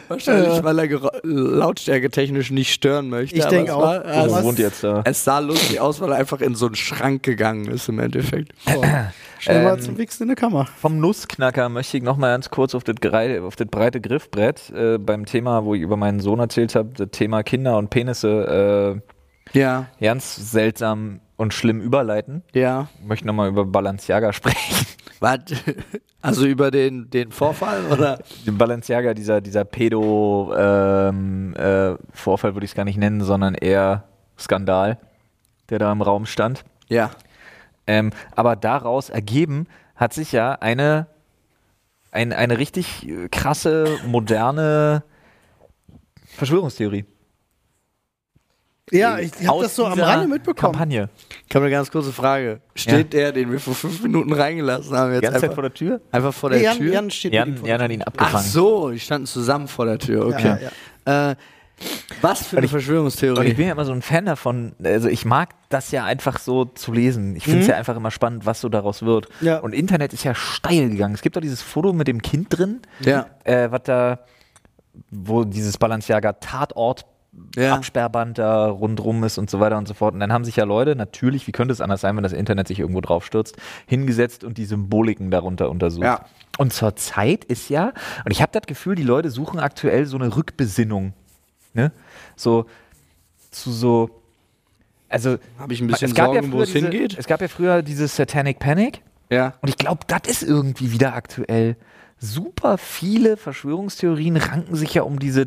[0.08, 3.36] Wahrscheinlich, weil er gera- lautstärketechnisch nicht stören möchte.
[3.38, 3.82] Ich denke auch.
[3.82, 5.02] War, Wo wohnt jetzt da?
[5.06, 8.54] es sah lustig aus, weil er einfach in so einen Schrank gegangen ist im Endeffekt.
[9.40, 10.66] Schnell mal Ähm, zum Wichsen in der Kammer.
[10.80, 12.96] Vom Nussknacker möchte ich noch mal ganz kurz auf das,
[13.42, 17.10] auf das breite Griffbrett äh, beim Thema, wo ich über meinen Sohn erzählt habe, das
[17.12, 19.02] Thema Kinder und Penisse
[19.54, 22.44] Ja, äh, ganz seltsam und schlimm überleiten.
[22.54, 22.90] ja.
[23.00, 24.86] Ich möchte noch mal über Balenciaga sprechen.
[25.20, 25.40] Was?
[26.22, 28.20] Also über den, den Vorfall oder?
[28.46, 33.56] Den Balenciaga, dieser, dieser Pedo-Vorfall ähm, äh, Vorfall würde ich es gar nicht nennen, sondern
[33.56, 34.04] eher
[34.38, 35.00] Skandal,
[35.70, 36.66] der da im Raum stand.
[36.88, 37.12] Ja.
[37.88, 41.08] Ähm, aber daraus ergeben hat sich ja eine,
[42.12, 45.04] ein, eine richtig krasse, moderne
[46.26, 47.06] Verschwörungstheorie.
[48.92, 50.74] Ja, ich habe das so am Rande mitbekommen.
[50.74, 51.10] Kampagne.
[51.50, 52.62] Ich habe eine ganz kurze Frage.
[52.74, 55.64] Steht der, den wir vor fünf Minuten reingelassen haben, Die jetzt ganze Zeit einfach, vor
[55.64, 56.02] der Tür?
[56.12, 56.94] einfach vor der Jan, Tür?
[56.94, 58.46] Jan steht Jan, Jan der hat ihn Ach abgefangen.
[58.46, 60.28] so, die standen zusammen vor der Tür.
[60.28, 60.58] Okay.
[61.06, 61.36] Ja, Äh,
[62.22, 63.40] was für Und eine ich- Verschwörungstheorie?
[63.40, 66.40] Und ich bin ja immer so ein Fan davon, also ich mag das ja einfach
[66.40, 67.36] so zu lesen.
[67.36, 67.72] Ich finde es Mhm.
[67.72, 69.28] ja einfach immer spannend, was so daraus wird.
[69.42, 69.60] Ja.
[69.60, 71.14] Und Internet ist ja steil gegangen.
[71.14, 73.28] Es gibt doch dieses Foto mit dem Kind drin, ja.
[73.44, 74.20] äh, was da,
[75.12, 77.06] wo dieses Balenciaga Tatort
[77.56, 77.76] Ja.
[77.76, 80.14] Absperrband da rundrum ist und so weiter und so fort.
[80.14, 82.68] Und dann haben sich ja Leute, natürlich, wie könnte es anders sein, wenn das Internet
[82.68, 86.04] sich irgendwo drauf stürzt, hingesetzt und die Symboliken darunter untersucht.
[86.04, 86.26] Ja.
[86.58, 87.94] Und zur Zeit ist ja,
[88.26, 91.14] und ich habe das Gefühl, die Leute suchen aktuell so eine Rückbesinnung.
[91.74, 91.92] Ne?
[92.36, 92.66] So
[93.52, 94.10] zu so,
[95.10, 97.18] also Habe ich ein bisschen es gab Sorgen, ja wo früher es diese, hingeht?
[97.18, 99.02] Es gab ja früher diese Satanic Panic.
[99.30, 99.54] Ja.
[99.62, 101.78] Und ich glaube, das ist irgendwie wieder aktuell.
[102.20, 105.46] Super viele Verschwörungstheorien ranken sich ja um diese.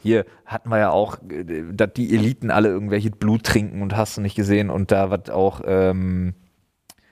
[0.00, 4.16] Hier hatten wir ja auch, äh, dass die Eliten alle irgendwelche Blut trinken und hast
[4.16, 6.34] du nicht gesehen und da was auch, ähm,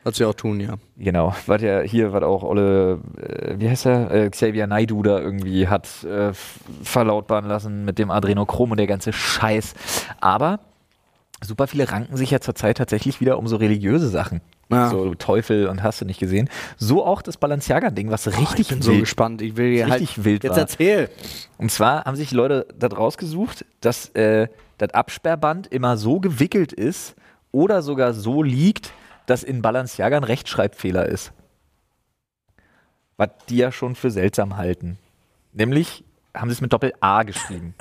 [0.05, 0.75] Was sie auch tun, ja.
[0.97, 5.19] genau, was ja hier, was auch Olle, äh, wie heißt er, äh, Xavier Naidu da
[5.19, 6.33] irgendwie hat äh,
[6.83, 9.75] verlautbaren lassen mit dem Adrenochrom und der ganze Scheiß.
[10.21, 10.61] Aber
[11.45, 14.41] super viele ranken sich ja zurzeit tatsächlich wieder um so religiöse Sachen.
[14.69, 14.91] Ja.
[14.91, 16.49] So Teufel und hast du nicht gesehen.
[16.77, 19.43] So auch das Balenciaga-Ding, was richtig ich bin so wild, gespannt.
[19.43, 20.59] Ich will hier richtig halt wild jetzt war.
[20.59, 21.11] erzähl.
[21.59, 27.15] Und zwar haben sich Leute da rausgesucht, dass äh, das Absperrband immer so gewickelt ist
[27.53, 28.93] oder sogar so liegt,
[29.27, 31.33] dass in Balenciaga ein Rechtschreibfehler ist.
[33.17, 34.99] Was die ja schon für seltsam halten.
[35.53, 37.75] Nämlich haben sie es mit Doppel-A geschrieben.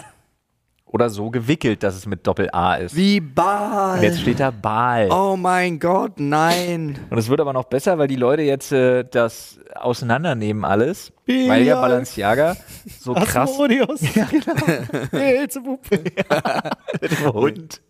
[0.95, 2.95] Oder so gewickelt, dass es mit Doppel-A ist.
[2.95, 3.97] Wie Ball.
[3.97, 5.09] Und jetzt steht da Baal.
[5.11, 6.97] oh mein Gott, nein.
[7.09, 11.11] Und es wird aber noch besser, weil die Leute jetzt äh, das auseinandernehmen alles.
[11.27, 11.81] Weil ja Ja.
[11.81, 12.55] Balenciaga
[12.97, 13.99] so krass Asmodeus.
[14.15, 14.53] Ja, genau.
[15.11, 15.81] Beelzebub.
[15.89, 17.81] dem Hund.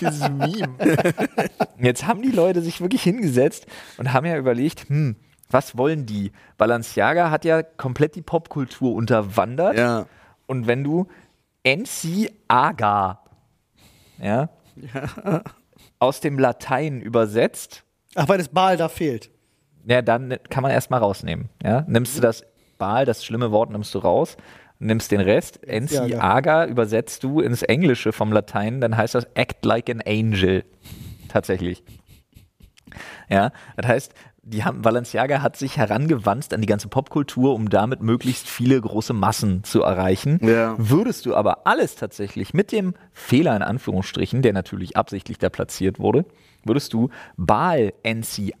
[0.00, 0.68] Dieses Meme.
[1.80, 3.66] Jetzt haben die Leute sich wirklich hingesetzt
[3.98, 5.16] und haben ja überlegt, hm,
[5.50, 6.30] was wollen die?
[6.56, 9.76] Balenciaga hat ja komplett die Popkultur unterwandert.
[9.76, 10.06] Ja.
[10.46, 11.08] Und wenn du
[11.64, 13.20] NC Aga
[14.18, 14.48] ja,
[15.98, 17.82] aus dem Latein übersetzt,
[18.14, 19.30] Ach, weil das Baal da fehlt.
[19.84, 21.48] ja, dann kann man erstmal rausnehmen.
[21.62, 21.84] Ja?
[21.88, 22.44] Nimmst du das
[22.78, 24.36] Baal, das schlimme Wort, nimmst du raus,
[24.78, 29.24] nimmst den Rest, NC Ja, Aga übersetzt du ins Englische vom Latein, dann heißt das
[29.34, 30.64] Act like an Angel.
[31.28, 31.82] Tatsächlich.
[33.28, 38.02] Ja, das heißt, die haben, Balenciaga hat sich herangewandt an die ganze Popkultur, um damit
[38.02, 40.38] möglichst viele große Massen zu erreichen.
[40.42, 40.74] Ja.
[40.78, 45.98] Würdest du aber alles tatsächlich mit dem Fehler in Anführungsstrichen, der natürlich absichtlich da platziert
[45.98, 46.26] wurde,
[46.64, 47.92] würdest du Baal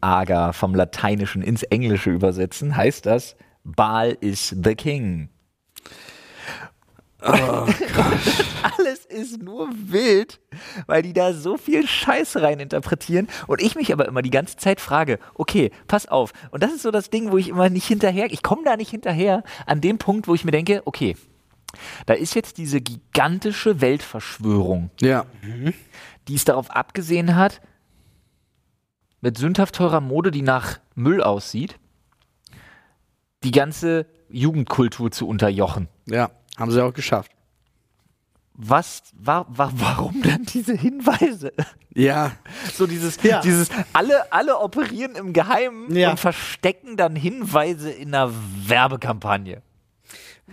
[0.00, 5.28] Aga vom Lateinischen ins Englische übersetzen, heißt das Baal is the King.
[8.78, 10.40] Alles ist nur wild,
[10.86, 14.56] weil die da so viel Scheiß rein interpretieren und ich mich aber immer die ganze
[14.56, 16.32] Zeit frage, okay, pass auf.
[16.50, 18.90] Und das ist so das Ding, wo ich immer nicht hinterher, ich komme da nicht
[18.90, 21.16] hinterher an dem Punkt, wo ich mir denke, okay,
[22.06, 25.26] da ist jetzt diese gigantische Weltverschwörung, Ja.
[26.28, 27.60] die es darauf abgesehen hat,
[29.20, 31.76] mit sündhaft teurer Mode, die nach Müll aussieht,
[33.42, 35.88] die ganze Jugendkultur zu unterjochen.
[36.06, 36.30] Ja.
[36.56, 37.32] Haben sie auch geschafft.
[38.56, 41.52] Was, wa, wa, warum dann diese Hinweise?
[41.92, 42.32] Ja.
[42.74, 43.40] So dieses, Ja.
[43.40, 46.10] dieses, alle, alle operieren im Geheimen Ja.
[46.12, 48.32] und verstecken dann Hinweise in einer
[48.66, 49.62] Werbekampagne.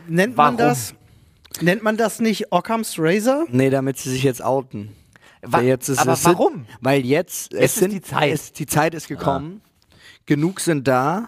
[0.08, 0.56] Nennt Warum?
[0.56, 0.94] man das?
[1.62, 3.46] Nennt man das nicht Occam's Razor?
[3.50, 4.96] Nee, damit sie sich jetzt outen.
[5.44, 6.66] Wa jetzt ist, aber es sind- warum?
[6.82, 8.32] Weil jetzt Es ist sind, die Zeit.
[8.34, 9.62] Es, die Zeit ist gekommen.
[10.26, 11.28] Genug sind da.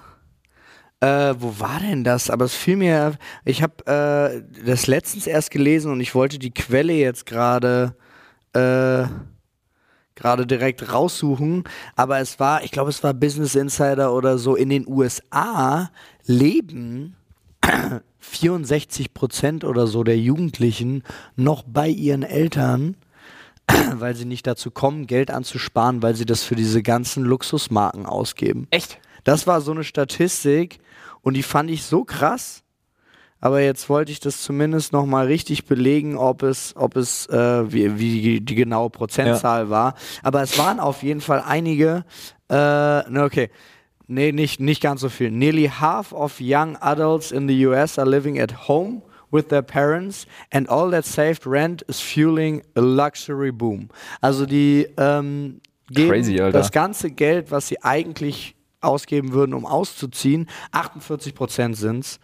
[1.03, 2.29] Äh, wo war denn das?
[2.29, 3.17] Aber es fiel mir.
[3.43, 7.93] Ich habe äh, das letztens erst gelesen und ich wollte die Quelle jetzt gerade
[8.53, 9.03] äh,
[10.15, 11.65] gerade direkt raussuchen.
[11.97, 14.55] Aber es war, ich glaube, es war Business Insider oder so.
[14.55, 15.91] In den USA
[16.25, 17.17] leben
[18.19, 21.03] 64 Prozent oder so der Jugendlichen
[21.35, 22.95] noch bei ihren Eltern,
[23.91, 28.67] weil sie nicht dazu kommen, Geld anzusparen, weil sie das für diese ganzen Luxusmarken ausgeben.
[28.69, 28.99] Echt?
[29.23, 30.79] Das war so eine Statistik
[31.21, 32.63] und die fand ich so krass.
[33.39, 37.99] Aber jetzt wollte ich das zumindest nochmal richtig belegen, ob es, ob es, äh, wie,
[37.99, 39.95] wie die, die genaue Prozentzahl war.
[40.21, 42.05] Aber es waren auf jeden Fall einige,
[42.49, 43.49] äh, ne, okay.
[44.07, 45.31] Nee, nicht, nicht ganz so viel.
[45.31, 50.25] Nearly half of young adults in the US are living at home with their parents
[50.51, 53.89] and all that saved rent is fueling a luxury boom.
[54.21, 55.59] Also die ähm,
[55.89, 62.19] geben Crazy, das ganze Geld, was sie eigentlich ausgeben würden, um auszuziehen, 48 Prozent sind's,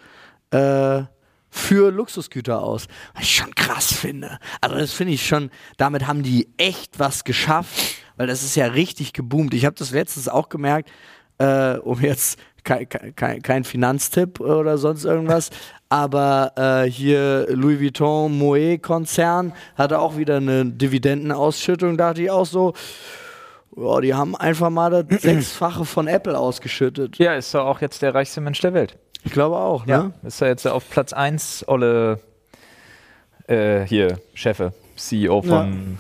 [0.52, 1.04] äh,
[1.52, 2.88] für Luxusgüter aus.
[3.16, 4.38] Was ich schon krass finde.
[4.62, 8.68] Also das finde ich schon, damit haben die echt was geschafft, weil das ist ja
[8.68, 9.54] richtig geboomt.
[9.54, 10.92] Ich habe das letztens auch gemerkt,
[11.40, 15.50] äh, um jetzt kein, kein, kein Finanztipp oder sonst irgendwas,
[15.88, 22.46] aber äh, hier Louis Vuitton Moet Konzern hatte auch wieder eine Dividendenausschüttung, dachte ich auch
[22.46, 22.74] so,
[23.80, 27.18] ja, die haben einfach mal das Sechsfache von Apple ausgeschüttet.
[27.18, 28.98] Ja, ist doch auch jetzt der reichste Mensch der Welt.
[29.24, 30.14] Ich glaube auch, ne?
[30.24, 32.20] Ist er jetzt auf Platz 1, Olle,
[33.48, 35.98] äh, hier, Chefe, CEO von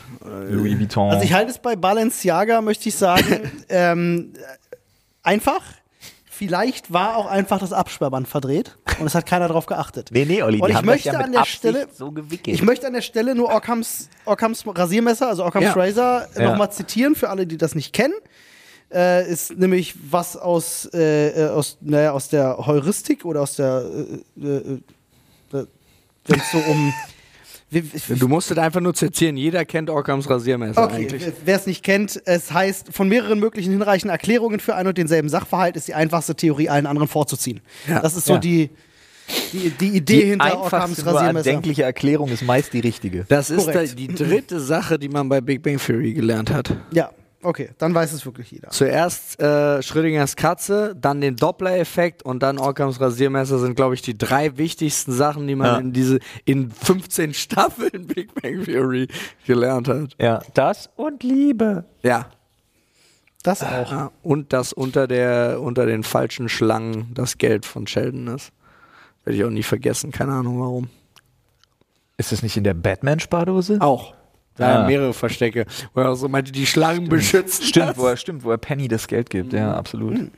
[0.49, 1.11] Louis Vuitton.
[1.11, 4.33] Also ich halte es bei Balenciaga, möchte ich sagen, ähm,
[5.23, 5.61] einfach.
[6.39, 10.09] Vielleicht war auch einfach das Absperrband verdreht und es hat keiner drauf geachtet.
[10.13, 11.87] nee, nee, Olli, Und die ich haben das möchte ja mit an der Absicht Stelle-
[11.93, 12.55] so gewickelt.
[12.55, 15.73] Ich möchte an der Stelle nur Ockhams, Ockhams Rasiermesser, also Ockhams Ja.
[15.73, 16.49] Razor, Ja.
[16.49, 18.13] nochmal zitieren für alle, die das nicht kennen.
[18.91, 23.83] Äh, ist nämlich was aus, äh, äh, aus, naja, aus der Heuristik oder aus der,
[24.41, 24.57] äh, äh,
[25.53, 25.65] äh,
[26.25, 26.93] wenn es so um.
[27.71, 29.37] Du musst es einfach nur zitieren.
[29.37, 31.23] Jeder kennt Ockhams Rasiermesser Okay, eigentlich.
[31.45, 35.29] wer es nicht kennt, es heißt, von mehreren möglichen hinreichenden Erklärungen für einen und denselben
[35.29, 37.61] Sachverhalt ist die einfachste Theorie allen anderen vorzuziehen.
[37.87, 37.99] Ja.
[37.99, 38.39] Das ist so Ja.
[38.39, 38.69] die,
[39.53, 41.35] Die, die Idee Die hinter nur Rasiermesser.
[41.35, 43.25] erdenkliche Erklärung ist meist die richtige.
[43.27, 46.75] Das ist da die dritte Sache, die man bei Big Bang Theory gelernt hat.
[46.91, 47.11] Ja,
[47.43, 48.69] okay, dann weiß es wirklich jeder.
[48.69, 54.17] Zuerst äh, Schrödingers Katze, dann den Doppler-Effekt und dann Ockhams Rasiermesser sind, glaube ich, die
[54.17, 55.77] drei wichtigsten Sachen, die man Ja.
[55.79, 59.07] in diese in 15 Staffeln Big Bang Theory
[59.45, 60.15] gelernt hat.
[60.19, 61.85] Ja, das und Liebe.
[62.03, 62.27] Ja.
[63.43, 63.91] Das auch.
[63.91, 68.51] Ah, und dass unter der unter den falschen Schlangen das Geld von Sheldon ist.
[69.23, 70.89] Werde ich auch nie vergessen, keine Ahnung warum.
[72.17, 73.77] Ist das nicht in der Batman-Spardose?
[73.79, 74.13] Auch.
[74.59, 74.87] Da Ah.
[74.87, 75.65] mehrere Verstecke.
[75.93, 77.65] Wo er auch so meinte, die Schlangen beschützen.
[77.65, 77.97] Stimmt, das.
[77.97, 79.53] wo er, stimmt, wo er Penny das Geld gibt.
[79.53, 80.29] Ja, absolut.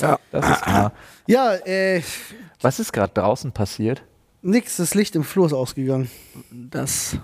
[0.00, 0.18] Ja.
[0.30, 0.92] Das ist klar.
[1.26, 2.02] Ja, äh,
[2.60, 4.02] Was ist gerade draußen passiert?
[4.42, 6.10] nix, das Licht im Flur ist ausgegangen.
[6.50, 7.16] Das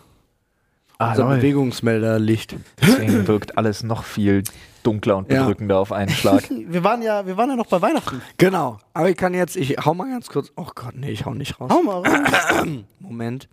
[0.99, 1.37] Ah, unser lol.
[1.37, 2.57] Bewegungsmelderlicht.
[2.81, 4.43] Deswegen wirkt alles noch viel
[4.83, 5.41] dunkler und Ja.
[5.43, 6.45] bedrückender auf einen Schlag.
[6.51, 8.23] Wir waren ja, wir waren ja noch bei Weihnachten.
[8.39, 8.79] Genau.
[8.95, 10.53] Aber ich kann jetzt, ich hau mal ganz kurz.
[10.57, 11.71] Oh Gott, nee, ich hau nicht raus.
[11.71, 12.67] Hau mal raus.
[13.01, 13.49] Moment.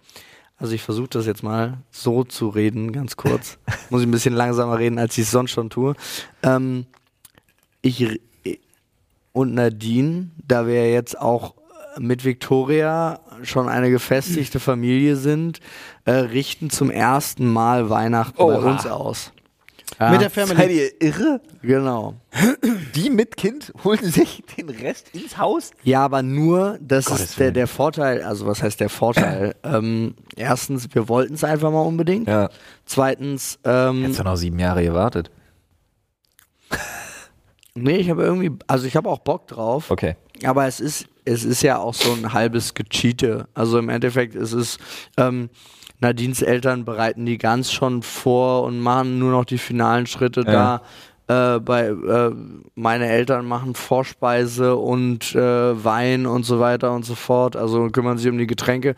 [0.58, 3.58] Also ich versuche das jetzt mal so zu reden, ganz kurz.
[3.89, 5.95] Muss ich ein bisschen langsamer reden, als ich es sonst schon tue.
[6.41, 6.86] Ähm,
[7.82, 8.20] ich
[9.34, 11.56] und Nadine, da wir jetzt auch
[11.99, 15.60] mit Victoria schon eine gefestigte Familie sind,
[16.06, 18.72] äh, richten zum ersten Mal Weihnachten bei Oha.
[18.72, 19.32] uns aus.
[19.99, 20.55] Ja, Mit der Family.
[20.57, 21.41] Seid ihr irre?
[21.61, 22.15] genau.
[22.95, 25.71] Die mit Kind holen sich den Rest ins Haus?
[25.83, 29.55] Ja, aber nur, das Gottes ist der, der Vorteil, also was heißt der Vorteil?
[29.63, 32.27] ähm, erstens, wir wollten es einfach mal unbedingt.
[32.27, 32.49] Ja.
[32.85, 35.29] Zweitens, ähm, Jetzt noch sieben Jahre gewartet.
[37.75, 40.15] nee, ich habe irgendwie, also ich habe auch Bock drauf, Okay.
[40.43, 43.47] aber es ist, es ist ja auch so ein halbes Gecheate.
[43.53, 44.77] Also im Endeffekt ist es,
[45.17, 45.49] ähm,
[45.99, 50.81] Nadines Eltern bereiten die ganz schon vor und machen nur noch die finalen Schritte Ja.
[51.27, 51.55] da.
[51.55, 52.31] Äh, bei äh,
[52.75, 57.55] meine Eltern machen Vorspeise und äh, Wein und so weiter und so fort.
[57.55, 58.95] Also kümmern sich um die Getränke.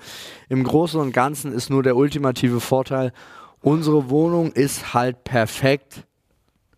[0.49, 3.13] Im Großen und Ganzen ist nur der ultimative Vorteil.
[3.61, 6.03] Unsere Wohnung ist halt perfekt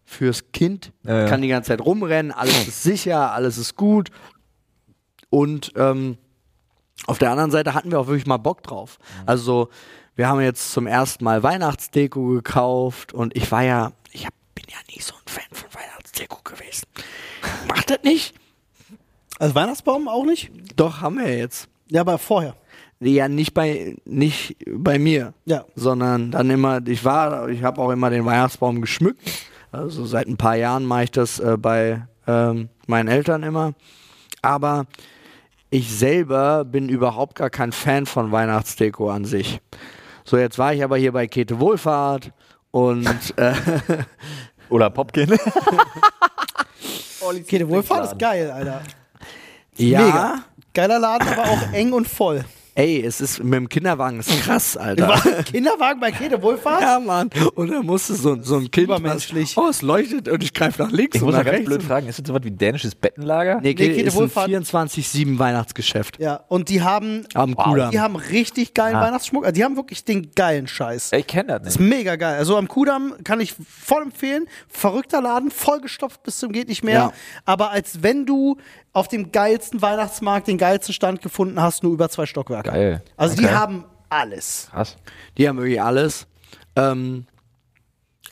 [0.04, 0.92] fürs Kind.
[1.04, 1.28] Ja, ja.
[1.28, 4.10] Kann die ganze Zeit rumrennen, alles ist sicher, alles ist gut.
[5.30, 6.18] Und ähm,
[7.06, 8.98] auf der anderen Seite hatten wir auch wirklich mal Bock drauf.
[9.26, 9.70] Also
[10.18, 14.66] wir haben jetzt zum ersten Mal Weihnachtsdeko gekauft und ich war ja, ich hab, bin
[14.70, 16.88] ja nie so ein Fan von Weihnachtsdeko gewesen.
[17.68, 18.34] Macht das nicht?
[19.40, 20.52] Also Weihnachtsbaum auch nicht?
[20.76, 21.70] Doch, haben wir jetzt.
[21.90, 22.56] Ja, aber vorher.
[23.00, 25.66] Ja, nicht bei, nicht bei mir, Ja.
[25.76, 29.22] sondern dann immer, ich war, ich habe auch immer den Weihnachtsbaum geschmückt.
[29.72, 33.74] Also seit ein paar Jahren mache ich das äh, bei ähm, meinen Eltern immer.
[34.42, 34.88] Aber
[35.70, 39.62] ich selber bin überhaupt gar kein Fan von Weihnachtsdeko an sich.
[40.28, 42.34] So, jetzt war ich aber hier bei Käthe Wohlfahrt
[42.72, 43.08] und
[43.38, 43.54] äh,
[44.70, 45.30] Oder Popkin.
[47.52, 48.82] Der Wohlfahrt ist geil, Alter.
[49.76, 50.44] ja, Mega.
[50.74, 52.46] Geiler Laden, aber auch eng und voll.
[52.78, 55.20] Ey, es ist mit dem Kinderwagen ist krass, Alter.
[55.44, 56.82] Kinderwagen bei Käthe Wohlfahrt?
[56.82, 57.30] Ja, Mann.
[57.56, 58.86] Und dann musste so, so ein Kind.
[58.86, 59.58] Übermenschlich.
[59.58, 61.56] Was, oh, es leuchtet und ich greife nach links Ich und muss nach mal ganz
[61.58, 61.66] rechts.
[61.70, 63.56] blöd fragen, ist das sowas wie dänisches Bettenlager?
[63.56, 66.20] Nee, Nee, Käthe Käthe ist Wohlfahrt- 24-7 Weihnachtsgeschäft.
[66.20, 67.92] Ja, und die haben, Am Kudamm.
[67.92, 69.02] die haben richtig geilen Ah.
[69.08, 69.44] Weihnachtsschmuck.
[69.44, 71.12] Also die haben wirklich den geilen Scheiß.
[71.14, 71.90] Ich kenne das Das ist nicht.
[71.90, 72.38] mega geil.
[72.38, 74.46] Also am Kudamm kann ich voll empfehlen.
[74.70, 76.94] Verrückter Laden, vollgestopft bis zum geht nicht mehr.
[76.94, 77.14] Ja.
[77.46, 78.58] Aber als wenn du
[78.98, 82.70] auf dem geilsten Weihnachtsmarkt den geilsten Stand gefunden hast, nur über zwei Stockwerke.
[82.72, 83.04] Geil.
[83.16, 83.54] Also die Okay.
[83.54, 84.68] haben alles.
[84.72, 84.98] Krass.
[85.38, 86.26] Die haben wirklich alles.
[86.76, 87.26] Ähm,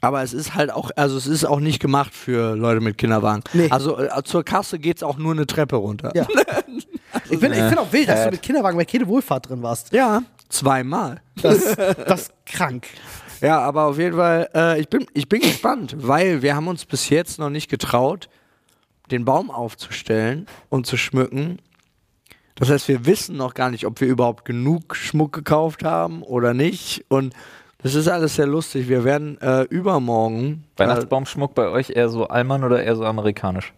[0.01, 3.43] aber es ist halt auch, also es ist auch nicht gemacht für Leute mit Kinderwagen.
[3.53, 3.69] Nee.
[3.71, 6.11] Also äh, zur Kasse geht's auch nur eine Treppe runter.
[6.15, 6.27] Ja.
[7.29, 8.31] ich finde ich find auch wild, dass du Äh.
[8.31, 9.91] mit Kinderwagen bei Käthe Wohlfahrt drin warst.
[9.93, 11.21] Ja, zweimal.
[11.41, 11.75] Das,
[12.07, 12.87] das ist krank.
[13.41, 16.85] Ja, aber auf jeden Fall, äh, ich, bin, ich bin gespannt, weil wir haben uns
[16.85, 18.29] bis jetzt noch nicht getraut,
[19.11, 21.59] den Baum aufzustellen und zu schmücken.
[22.55, 26.53] Das heißt, wir wissen noch gar nicht, ob wir überhaupt genug Schmuck gekauft haben oder
[26.53, 27.05] nicht.
[27.09, 27.33] Und
[27.79, 28.87] das ist alles sehr lustig.
[28.87, 30.63] Wir werden äh, übermorgen.
[30.75, 33.73] Äh, Weihnachtsbaumschmuck bei euch eher so Allmann oder eher so amerikanisch?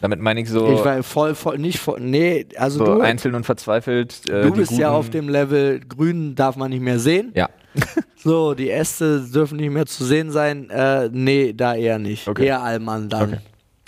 [0.00, 2.00] Damit meine ich so, ich war voll, voll, nicht voll.
[2.00, 4.28] Nee, also so du, einzeln und verzweifelt.
[4.28, 7.32] Äh, du bist ja auf dem Level, grün darf man nicht mehr sehen.
[7.34, 7.48] Ja.
[8.20, 10.68] So, die Äste dürfen nicht mehr zu sehen sein.
[10.70, 12.26] Äh, nee, da eher nicht.
[12.26, 12.46] Okay.
[12.46, 13.34] Eher Allmann dann.
[13.34, 13.42] Okay.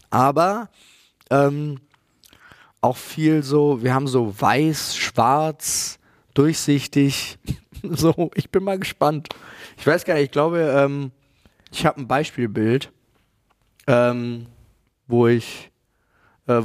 [0.09, 0.69] Aber
[1.31, 1.79] ähm,
[2.81, 5.99] auch viel so, wir haben so weiß, schwarz,
[6.35, 7.39] durchsichtig.
[7.83, 9.29] so, ich bin mal gespannt.
[9.77, 11.11] Ich weiß gar nicht, ich glaube, ähm,
[11.73, 12.91] ich habe ein Beispielbild,
[13.87, 14.47] ähm,
[15.07, 15.70] wo ich,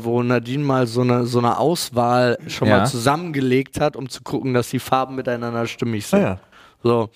[0.04, 2.80] wo Nadine mal so eine, so eine Auswahl schon Ja.
[2.80, 6.20] mal zusammengelegt hat, um zu gucken, dass die Farben miteinander stimmig sind.
[6.20, 6.40] Ah ja.
[6.84, 7.10] So,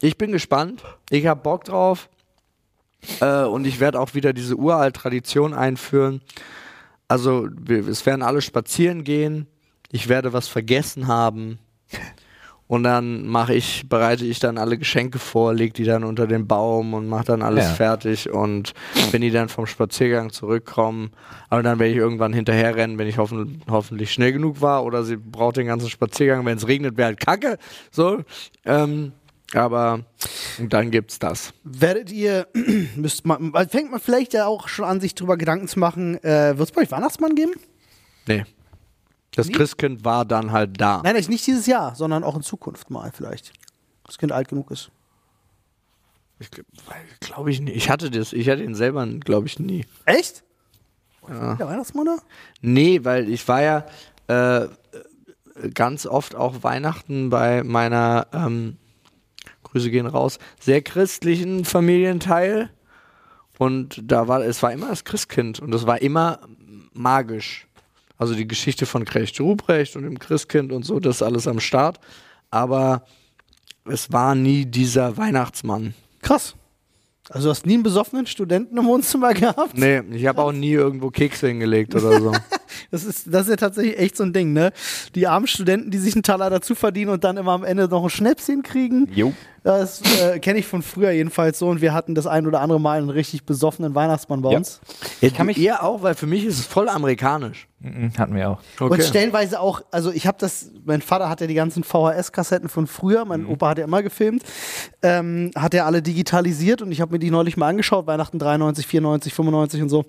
[0.00, 0.82] ich bin gespannt.
[1.10, 2.08] Ich habe Bock drauf.
[3.20, 6.20] Äh, und ich werde auch wieder diese uralt Tradition einführen.
[7.08, 9.46] Also, wir, es werden alle spazieren gehen.
[9.90, 11.58] Ich werde was vergessen haben.
[12.68, 16.46] Und dann mache ich, bereite ich dann alle Geschenke vor, lege die dann unter den
[16.46, 17.74] Baum und mache dann alles Ja.
[17.74, 18.30] fertig.
[18.30, 18.72] Und
[19.10, 21.10] wenn die dann vom Spaziergang zurückkommen,
[21.50, 24.84] aber dann werde ich irgendwann hinterherrennen, wenn ich hoffen, hoffentlich schnell genug war.
[24.84, 26.46] Oder sie braucht den ganzen Spaziergang.
[26.46, 27.58] Wenn es regnet, wäre halt kacke.
[27.90, 28.22] So.
[28.64, 29.12] Ähm,
[29.52, 30.00] aber
[30.58, 31.52] und dann gibt's das.
[31.64, 32.46] Werdet ihr,
[32.96, 36.56] müsst man, fängt man vielleicht ja auch schon an, sich drüber Gedanken zu machen, äh,
[36.56, 37.52] wird es bei euch Weihnachtsmann geben?
[38.26, 38.44] Nee.
[39.34, 39.54] Das Nie?
[39.54, 41.00] Christkind war dann halt da.
[41.02, 43.52] Nein, nein, nicht dieses Jahr, sondern auch in Zukunft mal vielleicht.
[44.04, 44.90] Das Kind alt genug ist.
[46.38, 46.50] Ich
[47.20, 47.76] glaube ich nicht.
[47.76, 49.86] Ich hatte das, ich hatte ihn selber, glaube ich, nie.
[50.04, 50.42] Echt?
[51.28, 51.54] Ja.
[51.54, 52.18] Der Weihnachtsmann?
[52.60, 53.86] Nee, weil ich war ja
[54.26, 54.68] äh,
[55.72, 58.76] ganz oft auch Weihnachten bei meiner, ähm,
[59.62, 62.70] Grüße gehen raus, sehr christlichen Familienteil.
[63.58, 66.40] Und da war, es war immer das Christkind und es war immer
[66.92, 67.68] magisch.
[68.22, 71.58] Also die Geschichte von Krecht Ruprecht und dem Christkind und so, das ist alles am
[71.58, 71.98] Start.
[72.52, 73.02] Aber
[73.84, 75.92] es war nie dieser Weihnachtsmann.
[76.22, 76.54] Krass.
[77.30, 79.76] Also du hast nie einen besoffenen Studenten im Wohnzimmer gehabt?
[79.76, 82.32] Nee, ich habe auch nie irgendwo Kekse hingelegt oder so.
[82.90, 84.70] Das ist, das ist ja tatsächlich echt so ein Ding, ne?
[85.14, 88.02] Die armen Studenten, die sich einen Taler dazu verdienen und dann immer am Ende noch
[88.02, 89.08] ein Schnäpschen kriegen.
[89.14, 89.32] Jo.
[89.62, 92.80] Das äh, kenne ich von früher jedenfalls so und wir hatten das ein oder andere
[92.80, 94.58] Mal einen richtig besoffenen Weihnachtsmann bei Ja.
[94.58, 94.80] uns.
[95.22, 97.66] Ich kann mich eher auch, weil für mich ist es voll amerikanisch.
[97.82, 98.60] Mhm, Hatten wir auch.
[98.78, 102.86] Und stellenweise auch, also ich habe das, mein Vater hat ja die ganzen VHS-Kassetten von
[102.86, 104.44] früher, mein Opa hat ja immer gefilmt,
[105.02, 108.86] ähm, hat er alle digitalisiert und ich habe mir die neulich mal angeschaut, Weihnachten 93,
[108.86, 110.04] 94, 95 und so.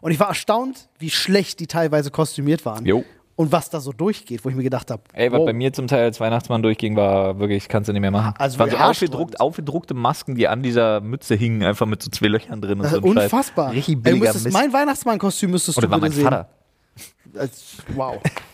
[0.00, 2.86] Und ich war erstaunt, wie schlecht die teilweise kostümiert waren.
[2.86, 3.04] Jo.
[3.36, 5.88] Und was da so durchgeht, wo ich mir gedacht habe, Ey, was bei mir zum
[5.88, 8.34] Teil als Weihnachtsmann durchging, war wirklich, kannst du nicht mehr machen.
[8.38, 12.28] Also waren so aufgedruckt, aufgedruckte Masken, die an dieser Mütze hingen, einfach mit so zwei
[12.28, 13.72] Löchern drin und so unfassbar.
[13.72, 14.56] Richtig Ey, du billiger müsstest, Mist.
[14.56, 16.24] mein Weihnachtsmann-Kostüm müsstest Oder du war mein sehen.
[16.24, 16.48] Vater.
[17.94, 18.20] Wow.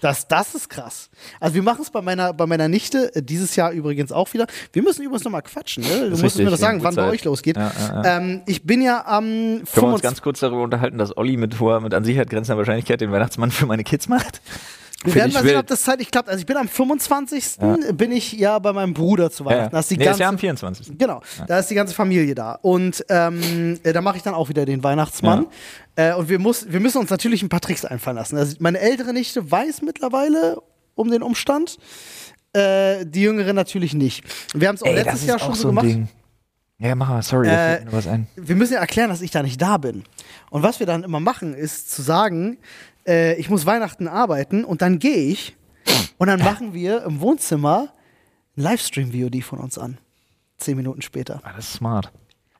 [0.00, 1.10] Das, das ist krass.
[1.40, 4.46] Also wir machen es bei meiner, bei meiner Nichte äh, dieses Jahr übrigens auch wieder.
[4.72, 5.82] Wir müssen übrigens nochmal quatschen.
[5.82, 6.10] Ne?
[6.10, 7.14] Du musst mir das sagen, ja, wann bei Uhrzeit.
[7.20, 7.56] euch losgeht.
[7.56, 10.02] Ja, ja, Ähm, ich bin ja am Können wir uns 25.
[10.02, 13.50] ganz kurz darüber unterhalten, dass Olli mit hoher, mit an Sicherheit grenzender Wahrscheinlichkeit den Weihnachtsmann
[13.50, 14.40] für meine Kids macht?
[15.04, 16.28] Wir werden ich mal sehen, ob das zeitlich klappt.
[16.28, 17.58] Also ich bin am 25.
[17.92, 19.70] bin ich ja bei meinem Bruder zu Weihnachten.
[19.70, 20.98] Da ist die nee, ist ganze, ja am 24.
[20.98, 22.58] Genau, da ist die ganze Familie da.
[22.62, 25.46] Und ähm, äh, da mache ich dann auch wieder den Weihnachtsmann.
[25.94, 28.36] Äh, und wir, muss, wir müssen uns natürlich ein paar Tricks einfallen lassen.
[28.36, 30.58] Also meine ältere Nichte weiß mittlerweile
[30.96, 31.78] um den Umstand.
[32.52, 34.24] Äh, die jüngere natürlich nicht.
[34.54, 35.86] Wir haben es auch Ey, letztes ist Jahr auch schon so gemacht.
[35.86, 36.08] Ding.
[36.80, 38.26] Ja, mach mal, sorry, da Äh, fällt mir was ein.
[38.36, 40.04] Wir müssen ja erklären, dass ich da nicht da bin.
[40.50, 42.56] Und was wir dann immer machen, ist zu sagen,
[43.08, 45.56] äh, ich muss Weihnachten arbeiten und dann gehe ich
[46.18, 47.92] und dann machen wir im Wohnzimmer
[48.56, 49.98] ein Livestream-VOD von uns an.
[50.58, 51.40] Zehn Minuten später.
[51.44, 52.12] Ah, das ist smart.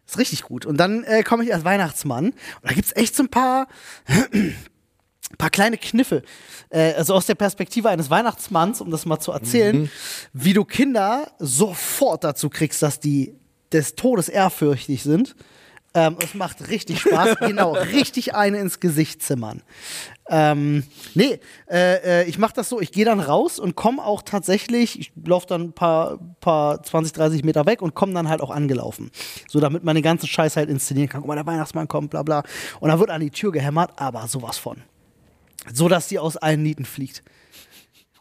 [0.07, 0.65] ist richtig gut.
[0.65, 3.69] Und dann äh, komme ich als Weihnachtsmann und da gibt es echt so ein paar,
[5.39, 6.23] paar kleine Kniffe.
[6.71, 9.91] Äh, also aus der Perspektive eines Weihnachtsmanns, um das mal zu erzählen,
[10.33, 13.35] wie du Kinder sofort dazu kriegst, dass die
[13.73, 15.37] des Todes ehrfürchtig sind.
[15.99, 19.63] Ähm, es macht richtig Spaß, genau, richtig eine ins Gesicht zimmern.
[20.31, 20.85] Ähm,
[21.15, 25.01] nee, äh, äh, ich mache das so, ich gehe dann raus und komme auch tatsächlich,
[25.01, 28.51] ich laufe dann ein paar, paar 20, 30 Meter weg und komme dann halt auch
[28.51, 29.11] angelaufen.
[29.49, 31.23] So, damit man den ganzen Scheiß halt inszenieren kann.
[31.23, 32.45] Guck mal, der Weihnachtsmann kommt, bla bla.
[32.79, 34.83] Und dann wird an die Tür gehämmert, aber sowas von.
[35.73, 37.25] So, dass sie aus allen Nieten fliegt.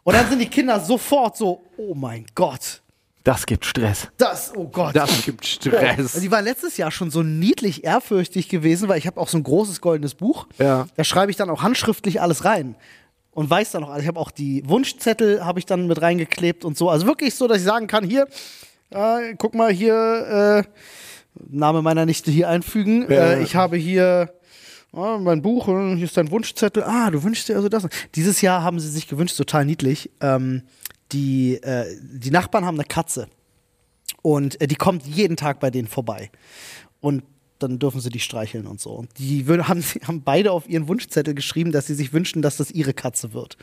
[0.04, 2.82] Und dann sind die Kinder sofort so, oh mein Gott,
[3.28, 4.08] Das gibt Stress.
[4.18, 4.96] das, oh Gott.
[4.96, 6.14] Das gibt Stress.
[6.14, 9.44] die war letztes Jahr schon so niedlich ehrfürchtig gewesen, weil ich habe auch so ein
[9.44, 10.48] großes goldenes Buch.
[10.60, 10.88] Ja.
[10.96, 12.78] Da schreibe ich dann auch handschriftlich alles rein
[13.32, 14.04] und weiß dann auch alles.
[14.04, 16.90] Ich habe auch die Wunschzettel habe ich dann mit reingeklebt und so.
[16.90, 18.30] Also wirklich so, dass ich sagen kann, hier,
[18.92, 20.70] äh, guck mal hier, äh,
[21.50, 23.12] Name meiner Nichte hier einfügen.
[23.12, 23.34] Ja.
[23.34, 24.32] Äh, ich habe hier
[24.94, 26.82] äh, mein Buch, äh, hier ist dein Wunschzettel.
[26.82, 27.90] Ah, du wünschst dir also das.
[28.16, 30.12] Dieses Jahr haben sie sich gewünscht, total niedlich.
[30.22, 30.64] Ähm,
[31.12, 33.28] die, äh, die Nachbarn haben eine Katze.
[34.22, 36.32] Und äh, die kommt jeden Tag bei denen vorbei.
[37.00, 37.24] Und
[37.60, 38.92] dann dürfen sie die streicheln und so.
[38.92, 42.72] Und die haben, haben beide auf ihren Wunschzettel geschrieben, dass sie sich wünschen, dass das
[42.72, 43.58] ihre Katze wird.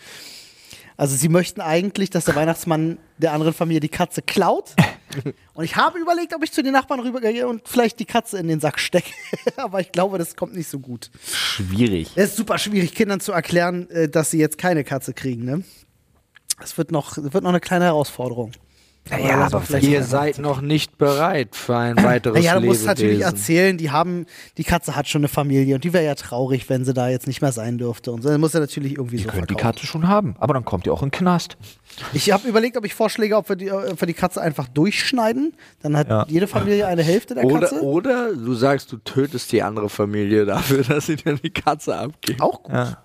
[0.97, 4.75] Also sie möchten eigentlich, dass der Weihnachtsmann der anderen Familie die Katze klaut.
[5.55, 8.49] Und ich habe überlegt, ob ich zu den Nachbarn rübergehe und vielleicht die Katze in
[8.49, 9.13] den Sack stecke.
[9.57, 11.11] Aber ich glaube, das kommt nicht so gut.
[11.25, 12.11] Schwierig.
[12.17, 15.45] Es ist super schwierig, Kindern zu erklären, äh, dass sie jetzt keine Katze kriegen.
[15.45, 15.63] Ne?
[16.63, 18.53] Es wird noch, es wird noch eine kleine Herausforderung.
[19.11, 23.19] Naja, aber vielleicht- Ihr seid noch nicht bereit für ein weiteres Naja, du musst natürlich
[23.19, 23.37] Lebewesen.
[23.37, 24.25] erzählen, die haben,
[24.57, 27.27] die Katze hat schon eine Familie und die wäre ja traurig, wenn sie da jetzt
[27.27, 28.13] nicht mehr sein dürfte.
[28.13, 28.31] Und so.
[28.31, 29.57] Dann muss er natürlich irgendwie Ihr so könnt die.
[29.57, 31.59] Katze schon haben, aber dann kommt ihr auch in den Knast.
[32.15, 35.53] Ich habe überlegt, ob ich vorschläge, ob wir, die, ob wir die Katze einfach durchschneiden.
[35.83, 36.25] Dann hat Ja.
[36.27, 37.83] jede Familie eine Hälfte der Katze.
[37.83, 41.95] Oder, oder du sagst, du tötest die andere Familie dafür, dass sie dir die Katze
[41.95, 42.41] abgibt.
[42.41, 42.73] Auch gut.
[42.75, 42.97] Ja.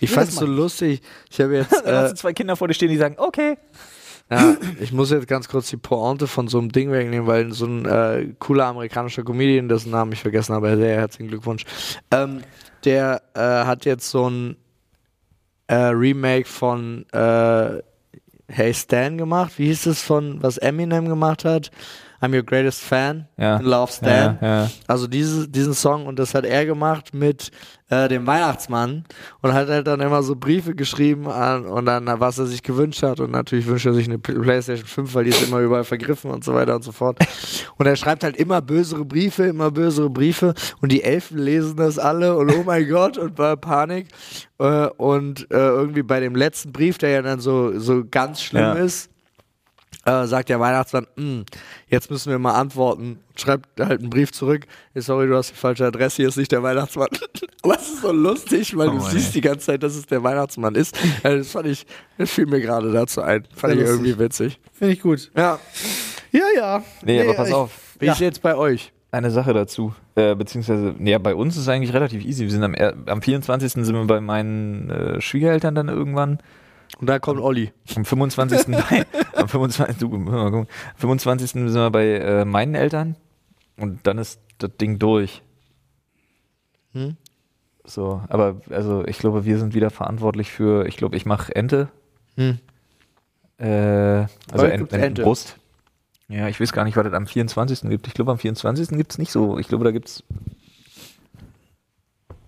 [0.00, 1.02] Ich Ja, fand's das so lustig.
[1.30, 3.56] Ich habe jetzt, Dann hast äh, du zwei Kinder vor dir stehen, die sagen, okay.
[4.30, 7.66] ja, ich muss jetzt ganz kurz die Pointe von so einem Ding wegnehmen, weil so
[7.66, 11.64] ein äh, cooler amerikanischer Comedian, dessen Namen ich vergessen habe, sehr herzlichen Glückwunsch,
[12.10, 12.42] ähm,
[12.84, 14.56] der äh, hat jetzt so ein
[15.66, 17.82] äh, Remake von äh,
[18.48, 19.52] Hey Stan gemacht.
[19.56, 21.70] Wie hieß es von, was Eminem gemacht hat?
[22.22, 23.26] I'm your greatest fan.
[23.36, 23.58] Ja.
[23.58, 24.38] Love Stan.
[24.40, 24.70] Ja, ja.
[24.86, 27.50] Also diese, diesen Song und das hat er gemacht mit
[27.88, 29.04] äh, dem Weihnachtsmann
[29.40, 33.02] und hat halt dann immer so Briefe geschrieben an und dann was er sich gewünscht
[33.02, 36.30] hat und natürlich wünscht er sich eine Playstation 5, weil die ist immer überall vergriffen
[36.30, 37.18] und so weiter und so fort.
[37.76, 41.98] Und er schreibt halt immer bösere Briefe, immer bösere Briefe und die Elfen lesen das
[41.98, 44.06] alle und oh mein Gott und war Panik
[44.58, 48.76] äh, und äh, irgendwie bei dem letzten Brief, der ja dann so, so ganz schlimm
[48.76, 49.11] ist,
[50.04, 51.40] äh, sagt der Weihnachtsmann, "Mm,
[51.88, 53.20] jetzt müssen wir mal antworten.
[53.36, 54.66] Schreibt halt einen Brief zurück.
[54.92, 57.08] Hey, sorry, du hast die falsche Adresse, hier ist nicht der Weihnachtsmann.
[57.62, 59.32] Aber es ist so lustig, weil Oh du Mann, siehst ey.
[59.34, 60.98] die ganze Zeit, dass es der Weihnachtsmann ist.
[61.22, 61.86] Äh, das fand ich,
[62.18, 63.44] das fiel mir gerade dazu ein.
[63.54, 63.90] Fand Sehr ich lustig.
[64.06, 64.60] irgendwie witzig.
[64.72, 65.30] Finde ich gut.
[65.36, 65.58] Ja.
[66.32, 66.82] Ja, ja.
[67.04, 67.70] Nee, aber pass ich- auf.
[67.98, 68.12] Wie Ja.
[68.12, 68.92] ist jetzt bei euch?
[69.12, 69.94] Eine Sache dazu.
[70.14, 72.44] Äh, beziehungsweise, ja, bei uns ist es eigentlich relativ easy.
[72.44, 72.74] Wir sind am,
[73.06, 73.72] am 24.
[73.84, 76.38] sind wir bei meinen äh, Schwiegereltern dann irgendwann.
[76.98, 77.72] Und da kommt Olli.
[77.96, 78.66] Am 25.
[78.66, 79.96] bei, am 25.
[79.98, 80.68] Du, mal gucken.
[80.94, 81.50] Am 25.
[81.50, 83.16] sind wir bei äh, meinen Eltern.
[83.76, 85.42] Und dann ist das Ding durch.
[86.92, 87.16] Hm?
[87.84, 91.88] So, aber also ich glaube, wir sind wieder verantwortlich für, ich glaube, ich mache Ente.
[92.36, 92.58] Hm.
[93.58, 95.06] Äh, also Ent, gibt's Ente.
[95.06, 95.56] Entenbrust.
[96.28, 97.82] Ja, ich weiß gar nicht, was es am 24.
[97.90, 98.06] gibt.
[98.06, 98.88] Ich glaube, am 24.
[98.90, 99.58] gibt es nicht so.
[99.58, 100.24] Ich glaube, da gibt es.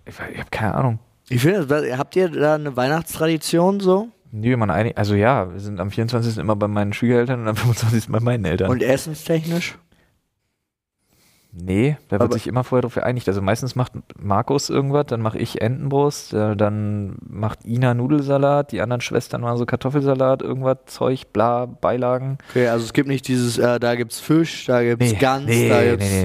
[0.05, 0.99] Ich, ich habe keine Ahnung.
[1.29, 4.09] Ich finde, habt ihr da eine Weihnachtstradition so?
[4.37, 6.37] Nee, man einig, also ja, wir sind am 24.
[6.37, 8.09] immer bei meinen Schwiegereltern und am 25.
[8.09, 8.69] bei meinen Eltern.
[8.69, 9.77] Und essenstechnisch?
[11.57, 13.27] nee, da wird Aber- sich immer vorher darauf geeinigt.
[13.29, 18.81] Also meistens macht Markus irgendwas, dann mache ich Entenbrust, äh, dann macht Ina Nudelsalat, die
[18.81, 22.37] anderen Schwestern machen so Kartoffelsalat, irgendwas, Zeug, bla, Beilagen.
[22.49, 25.79] Okay, also es gibt nicht dieses, äh, da gibt's Fisch, da gibt's Gans, nee, da
[25.79, 26.09] nee, gibt's.
[26.11, 26.23] nee,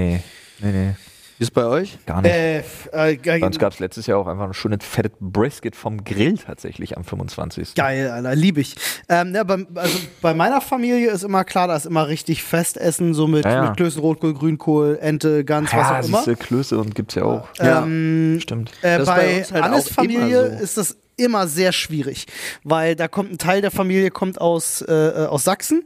[0.60, 0.94] nee, nee, nee,
[1.40, 1.96] Wie ist bei euch?
[2.04, 2.30] gar nicht.
[2.34, 2.58] Äh,
[2.92, 6.36] äh, Bei uns gab es letztes Jahr auch einfach ein schönes fettes Brisket vom Grill
[6.36, 7.74] tatsächlich am 25.
[7.76, 8.74] Geil, Alter, liebe ich.
[9.08, 13.14] Ähm, ja, bei, also bei meiner Familie ist immer klar, da ist immer richtig Festessen,
[13.14, 13.62] so mit, Ja, ja.
[13.68, 16.18] mit Klößen, Rotkohl, Grünkohl, Ente, Gans, was auch immer.
[16.18, 17.48] siehste, Klöße und gibt's ja auch.
[17.56, 17.84] Ja.
[17.84, 18.72] Ähm, Stimmt.
[18.82, 20.62] Äh, Das ist bei bei uns halt Annes auch Familie immer so.
[20.62, 22.26] ist das immer sehr schwierig,
[22.64, 25.84] weil da kommt ein Teil der Familie kommt aus, äh, äh, aus Sachsen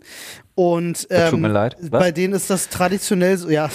[0.57, 1.77] und tut ähm, mir leid.
[1.81, 2.01] Was?
[2.01, 3.69] bei denen ist das traditionell so, ja,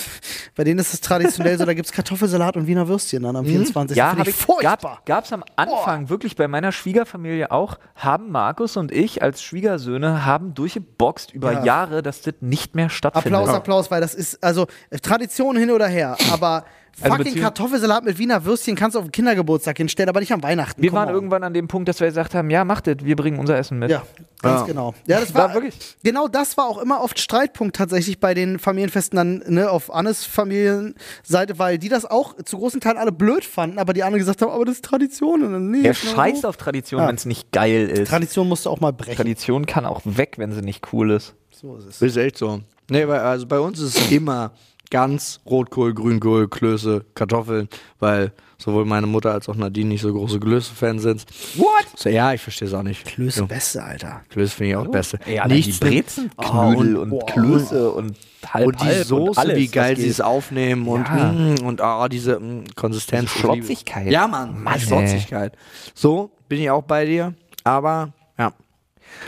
[0.55, 3.45] bei denen ist das traditionell so, da gibt es Kartoffelsalat und Wiener Würstchen dann am
[3.45, 3.95] 24.
[3.95, 3.97] Mhm.
[3.97, 4.77] Ja, Finde hab ich ich, furchtbar.
[4.79, 10.25] gab, gab's am Anfang wirklich bei meiner Schwiegerfamilie auch, haben Markus und ich als Schwiegersöhne
[10.25, 11.65] haben durchgeboxt über Ja.
[11.65, 13.33] Jahre, dass das nicht mehr stattfindet.
[13.39, 16.63] Applaus, Applaus, weil das ist, also äh, Tradition hin oder her, aber
[17.01, 20.43] Also fucking Kartoffelsalat mit Wiener Würstchen kannst du auf den Kindergeburtstag hinstellen, aber nicht am
[20.43, 20.81] Weihnachten.
[20.81, 21.15] Wir Come waren on.
[21.15, 23.79] irgendwann an dem Punkt, dass wir gesagt haben, ja, macht das, wir bringen unser Essen
[23.79, 23.89] mit.
[23.91, 24.03] Ja,
[24.41, 24.65] ganz Ja.
[24.67, 24.93] genau.
[25.07, 28.59] Ja, das War war, wirklich- Genau das war auch immer oft Streitpunkt tatsächlich bei den
[28.59, 33.45] Familienfesten dann ne, auf Annes Familienseite, weil die das auch zu großen Teilen alle blöd
[33.45, 35.43] fanden, aber die anderen gesagt haben, aber das ist Tradition.
[35.43, 37.07] Und dann, nee, Der ist nur scheißt auf Tradition, Ja.
[37.07, 38.09] wenn es nicht geil ist.
[38.09, 39.15] Tradition musst du auch mal brechen.
[39.15, 41.33] Tradition kann auch weg, wenn sie nicht cool ist.
[41.51, 42.01] so ist es.
[42.01, 42.61] Ist echt so.
[42.89, 44.51] Nee, weil, also bei uns ist es immer
[44.91, 47.69] ganz Rotkohl, Grünkohl, Klöße, Kartoffeln,
[47.99, 51.25] weil sowohl meine Mutter als auch Nadine nicht so große Klöße-Fans sind.
[51.55, 51.85] What?
[51.95, 53.05] So, ja, ich verstehe es auch nicht.
[53.05, 54.21] Klöße So, Beste, Alter.
[54.29, 55.19] Klöße finde ich auch beste.
[55.25, 58.17] Ey, Alter, die Brezenknödel Oh, und- und, Klöße und
[58.51, 61.31] halb Und die halb Soße, und alles, wie geil sie es aufnehmen und, Ja.
[61.31, 63.29] mm, und ah, diese mm, Konsistenz.
[63.31, 64.07] Diese Schlotzigkeit.
[64.11, 64.79] Ja, Mann, Mann.
[64.79, 65.55] Schlotzigkeit.
[65.93, 67.33] So, bin ich auch bei dir,
[67.63, 68.53] aber ja,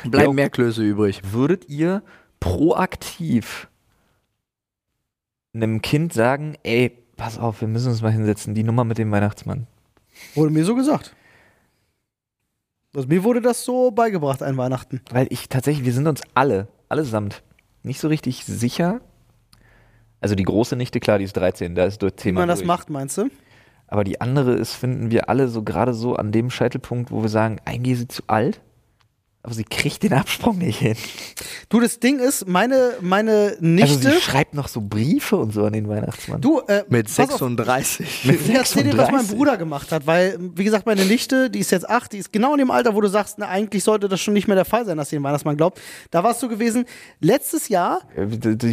[0.03, 0.34] bleiben Ja.
[0.34, 1.22] mehr Klöße übrig.
[1.32, 2.01] Würdet ihr
[2.39, 3.68] proaktiv
[5.53, 9.11] einem Kind sagen, ey, pass auf, wir müssen uns mal hinsetzen, die Nummer mit dem
[9.11, 9.67] Weihnachtsmann.
[10.35, 11.15] Wurde mir so gesagt.
[12.93, 15.01] Also mir wurde das so beigebracht an Weihnachten.
[15.11, 17.41] Weil ich tatsächlich, wir sind uns alle, allesamt,
[17.83, 19.01] nicht so richtig sicher.
[20.19, 22.59] Also die große Nichte, klar, die ist 13, da ist durch Wie Thema man das
[22.59, 22.67] durch.
[22.67, 23.29] macht, meinst du?
[23.87, 27.29] Aber die andere ist, finden wir alle so gerade so an dem Scheitelpunkt, wo wir
[27.29, 28.61] sagen, eigentlich ist sie zu alt.
[29.43, 30.95] Aber sie kriegt den Absprung nicht hin.
[31.69, 34.11] Du, das Ding ist, meine, meine Also Nichte.
[34.11, 36.39] sie schreibt noch so Briefe und so an den Weihnachtsmann.
[36.41, 38.25] du, äh, Mit pass auf, 36.
[38.25, 39.35] Mit Ich erzähl dir, was mein 36.
[39.37, 42.51] Bruder gemacht hat, weil, wie gesagt, meine Nichte, die ist jetzt acht, die ist genau
[42.53, 44.85] in dem Alter, wo du sagst, na, eigentlich sollte das schon nicht mehr der Fall
[44.85, 45.81] sein, dass sie den Weihnachtsmann glaubt.
[46.11, 46.85] Da war es so gewesen,
[47.19, 48.27] letztes Jahr, Das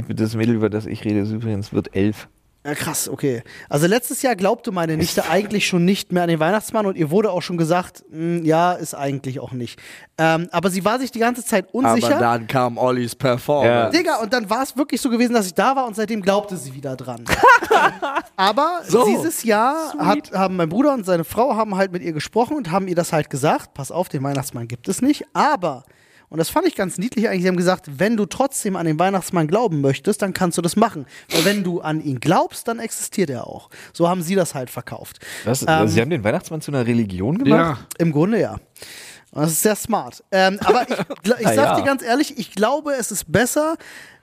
[0.07, 2.29] das Mädel, über das ich rede, ist übrigens wird elf.
[2.67, 3.43] Ja, krass, okay.
[3.69, 7.11] Also letztes Jahr glaubte meine Nichte eigentlich schon nicht mehr an den Weihnachtsmann und ihr
[7.11, 9.81] wurde auch schon gesagt, "Hm, ja, ist eigentlich auch nicht.
[10.19, 12.17] Ähm, aber sie war sich die ganze Zeit unsicher.
[12.17, 13.97] Aber dann kam Ollis Performance.
[13.97, 16.57] Digga, und dann war es wirklich so gewesen, dass ich da war und seitdem glaubte
[16.57, 17.25] sie wieder dran.
[18.37, 19.07] Aber So.
[19.07, 22.71] dieses Jahr hat, haben mein Bruder und seine Frau haben halt mit ihr gesprochen und
[22.71, 23.75] haben ihr das halt gesagt.
[23.75, 25.25] Pass auf, den Weihnachtsmann gibt es nicht.
[25.33, 25.85] Aber,
[26.31, 28.99] und das fand ich ganz niedlich eigentlich, sie haben gesagt, wenn du trotzdem an den
[28.99, 31.07] Weihnachtsmann glauben möchtest, dann kannst du das machen.
[31.31, 33.71] Weil wenn du an ihn glaubst, dann existiert er auch.
[33.93, 35.19] So haben sie das halt verkauft.
[35.45, 35.65] Was?
[35.67, 37.79] Ähm, sie haben den Weihnachtsmann zu einer Religion gemacht?
[37.81, 37.87] Ja.
[37.99, 38.57] Im Grunde ja.
[39.31, 40.23] Und das ist sehr smart.
[40.31, 40.99] Ähm, aber ich,
[41.41, 41.77] ich sag ja.
[41.77, 43.77] dir ganz ehrlich, ich glaube, es ist besser,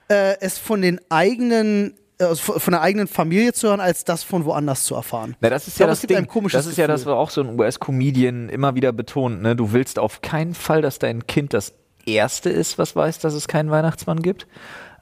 [0.07, 4.23] äh, es von den eigenen, äh, von von der eigenen Familie zu hören, als das
[4.23, 5.35] von woanders zu erfahren.
[5.39, 6.17] Na, das ist ja glaube, das es gibt Ding.
[6.17, 7.13] ein komisches das ist ja das, Gefühl.
[7.13, 9.41] was auch so ein US-Comedian immer wieder betont.
[9.41, 9.55] Ne?
[9.55, 11.73] Du willst auf keinen Fall, dass dein Kind das
[12.05, 14.47] Erste ist, was weiß, dass es keinen Weihnachtsmann gibt.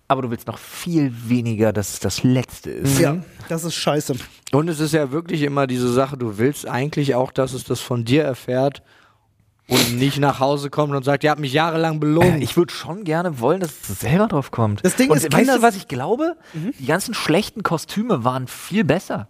[0.07, 2.99] Aber du willst noch viel weniger, dass es das Letzte ist.
[2.99, 3.17] Ja,
[3.49, 4.15] das ist scheiße.
[4.51, 7.79] Und es ist ja wirklich immer diese Sache, du willst eigentlich auch, dass es das
[7.79, 8.83] von dir erfährt
[9.69, 12.41] und nicht nach Hause kommt und sagt, ihr habt mich jahrelang belogen.
[12.41, 14.83] Ich würde schon gerne wollen, dass es selber drauf kommt.
[14.85, 16.35] Das Ding Und ist, weißt Kinder- du, was ich glaube?
[16.53, 19.29] Die ganzen schlechten Kostüme waren viel besser.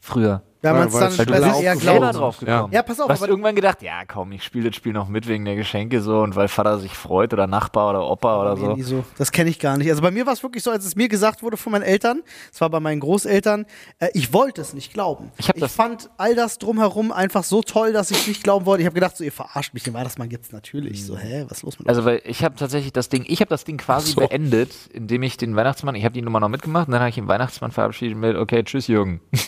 [0.00, 0.42] Früher.
[0.62, 2.72] Wenn man es Weil- dann sie da eher selber drauf gekommen.
[2.72, 5.08] Ja, pass auf, Du hast aber- irgendwann gedacht, ja komm, ich spiele das Spiel noch
[5.08, 8.56] mit wegen der Geschenke so und weil Vater sich freut oder Nachbar oder Opa oder
[8.56, 8.76] so.
[8.80, 9.04] so.
[9.18, 9.90] Das kenne ich gar nicht.
[9.90, 12.22] Also bei mir war es wirklich so, als es mir gesagt wurde von meinen Eltern,
[12.52, 13.66] es war bei meinen Großeltern,
[13.98, 15.32] äh, ich wollte es nicht glauben.
[15.36, 18.82] Ich das- fand all das drumherum einfach so toll, dass ich es nicht glauben wollte.
[18.82, 21.04] Ich habe gedacht, so ihr verarscht mich, den Weihnachtsmann gibt es natürlich.
[21.04, 21.88] So, hä, was ist los mit?
[21.88, 24.20] Also weil ich habe tatsächlich das Ding, ich habe das Ding quasi so.
[24.20, 27.16] beendet, indem ich den Weihnachtsmann, ich habe die Nummer noch mitgemacht und dann habe ich
[27.16, 29.20] den Weihnachtsmann verabschiedet mit, okay, tschüss Jürgen.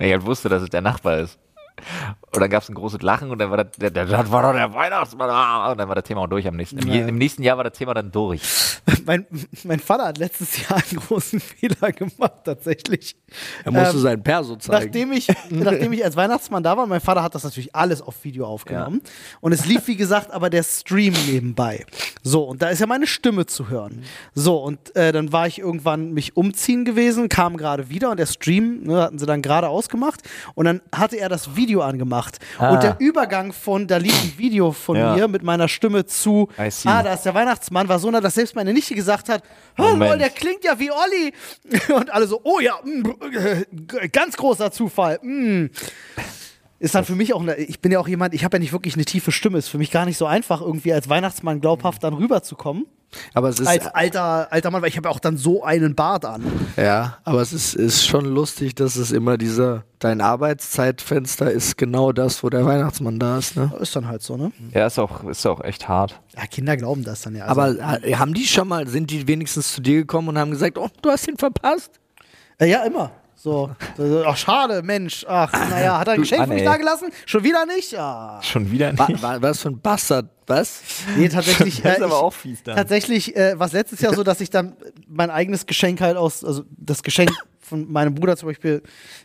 [0.00, 1.38] Ich halt wusste, dass es der Nachbar ist.
[2.32, 4.42] Und dann gab es ein großes Lachen und dann war das, der, der, das war
[4.42, 5.30] doch der Weihnachtsmann.
[5.30, 6.78] ah, Und dann war das Thema auch durch am nächsten.
[6.78, 7.06] Im, Ja.
[7.06, 8.42] Im nächsten Jahr war das Thema dann durch.
[9.06, 9.26] mein,
[9.64, 13.16] mein Vater hat letztes Jahr einen großen Fehler gemacht, tatsächlich.
[13.64, 14.84] er musste Ähm, seinen Perso zeigen.
[14.86, 18.24] Nachdem ich, nachdem ich als Weihnachtsmann da war, mein Vater hat das natürlich alles auf
[18.24, 19.00] Video aufgenommen.
[19.40, 21.84] Und es lief, wie gesagt, aber der Stream nebenbei.
[22.22, 24.02] So, und da ist ja meine Stimme zu hören.
[24.34, 28.26] So, und äh, dann war ich irgendwann mich umziehen gewesen, kam gerade wieder und der
[28.26, 30.22] Stream, ne, hatten sie dann gerade ausgemacht.
[30.54, 32.38] Und dann hatte er das Video angemacht.
[32.58, 32.70] Ah.
[32.72, 35.14] Und der Übergang von, da lief ein Video von Ja.
[35.14, 38.54] mir mit meiner Stimme zu, ah, da ist der Weihnachtsmann, war so nah, dass selbst
[38.56, 39.42] meine Nichte gesagt hat,
[39.78, 41.32] oh, lol, der klingt ja wie Olli.
[41.94, 43.02] Und alle so, oh ja, mm,
[44.00, 45.18] äh, ganz großer Zufall.
[45.22, 45.66] Mm.
[46.80, 48.72] Ist dann für mich auch, eine, ich bin ja auch jemand, ich habe ja nicht
[48.72, 52.04] wirklich eine tiefe Stimme, ist für mich gar nicht so einfach, irgendwie als Weihnachtsmann glaubhaft
[52.04, 52.86] dann rüberzukommen.
[53.34, 55.96] aber es ist, Als alter, alter Mann, weil ich habe ja auch dann so einen
[55.96, 56.44] Bart an.
[56.76, 62.12] ja, aber es ist, ist schon lustig, dass es immer dieser, dein Arbeitszeitfenster ist genau
[62.12, 63.72] das, wo der Weihnachtsmann da ist, ne?
[63.80, 64.52] Ist dann halt so, ne?
[64.72, 66.20] Ja, ist auch, ist auch echt hart.
[66.36, 67.46] Ja, Kinder glauben das dann ja.
[67.46, 70.52] Also, Aber äh, haben die schon mal, sind die wenigstens zu dir gekommen und haben
[70.52, 71.98] gesagt, oh, du hast ihn verpasst?
[72.58, 73.10] äh, ja, immer.
[73.40, 76.76] So, so, ach schade, Mensch, ach, naja, hat er ein Geschenk für Mann, mich da
[76.76, 77.10] gelassen?
[77.24, 77.92] Schon wieder nicht?
[77.92, 78.40] Ja.
[78.42, 79.22] Schon wieder nicht.
[79.22, 80.82] wa, was für ein Bastard, was?
[81.16, 81.80] Nee, tatsächlich.
[81.84, 82.74] Das ist äh, aber auch fies dann.
[82.74, 84.76] Tatsächlich äh, war es letztes Jahr so, dass ich dann
[85.06, 87.30] mein eigenes Geschenk halt aus, also das Geschenk
[87.68, 88.82] von meinem Bruder zum Beispiel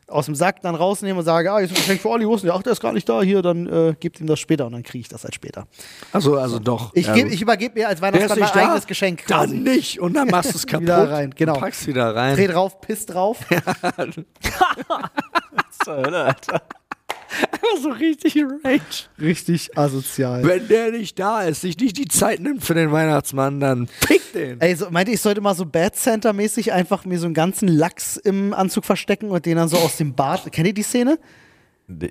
[0.08, 2.36] aus dem Sack dann rausnehme und sage, ah, jetzt ist ein Geschenk für Olli, wo
[2.36, 2.56] ist denn der?
[2.56, 4.84] Ach, der ist gar nicht da, hier, dann äh, gebt ihm das später und dann
[4.84, 5.66] kriege ich das halt später.
[6.12, 6.92] Also, also doch.
[6.94, 8.60] Ich, Ja, geb, ich übergebe mir als Weihnachtsmann mein da?
[8.68, 9.56] eigenes Geschenk quasi.
[9.56, 10.00] Dann nicht.
[10.00, 10.84] Und dann machst du es kaputt.
[10.84, 11.54] Wieder rein, genau.
[11.54, 12.36] Packst wieder rein.
[12.36, 13.38] Dreh drauf, piss drauf.
[15.84, 16.62] Zur Hölle, Alter.
[17.82, 19.06] so richtig Rage.
[19.20, 20.44] Richtig asozial.
[20.44, 24.34] Wenn der nicht da ist, sich nicht die Zeit nimmt für den Weihnachtsmann, dann pick
[24.34, 24.62] den.
[24.62, 28.18] Ey, so, meinte ich sollte mal so Bad Center-mäßig einfach mir so einen ganzen Lachs
[28.18, 30.52] im Anzug verstecken und den dann so aus dem Bart.
[30.52, 31.20] Kennt ihr die Szene?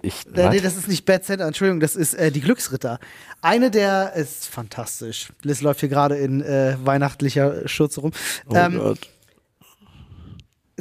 [0.02, 0.62] Ich, Äh, nee, was?
[0.62, 2.98] das ist nicht Bad Center, Entschuldigung, das ist äh, die Glücksritter.
[3.40, 5.32] Eine der ist fantastisch.
[5.42, 8.12] Liz läuft hier gerade in äh, weihnachtlicher Schürze rum.
[8.48, 9.08] Oh ähm, Gott.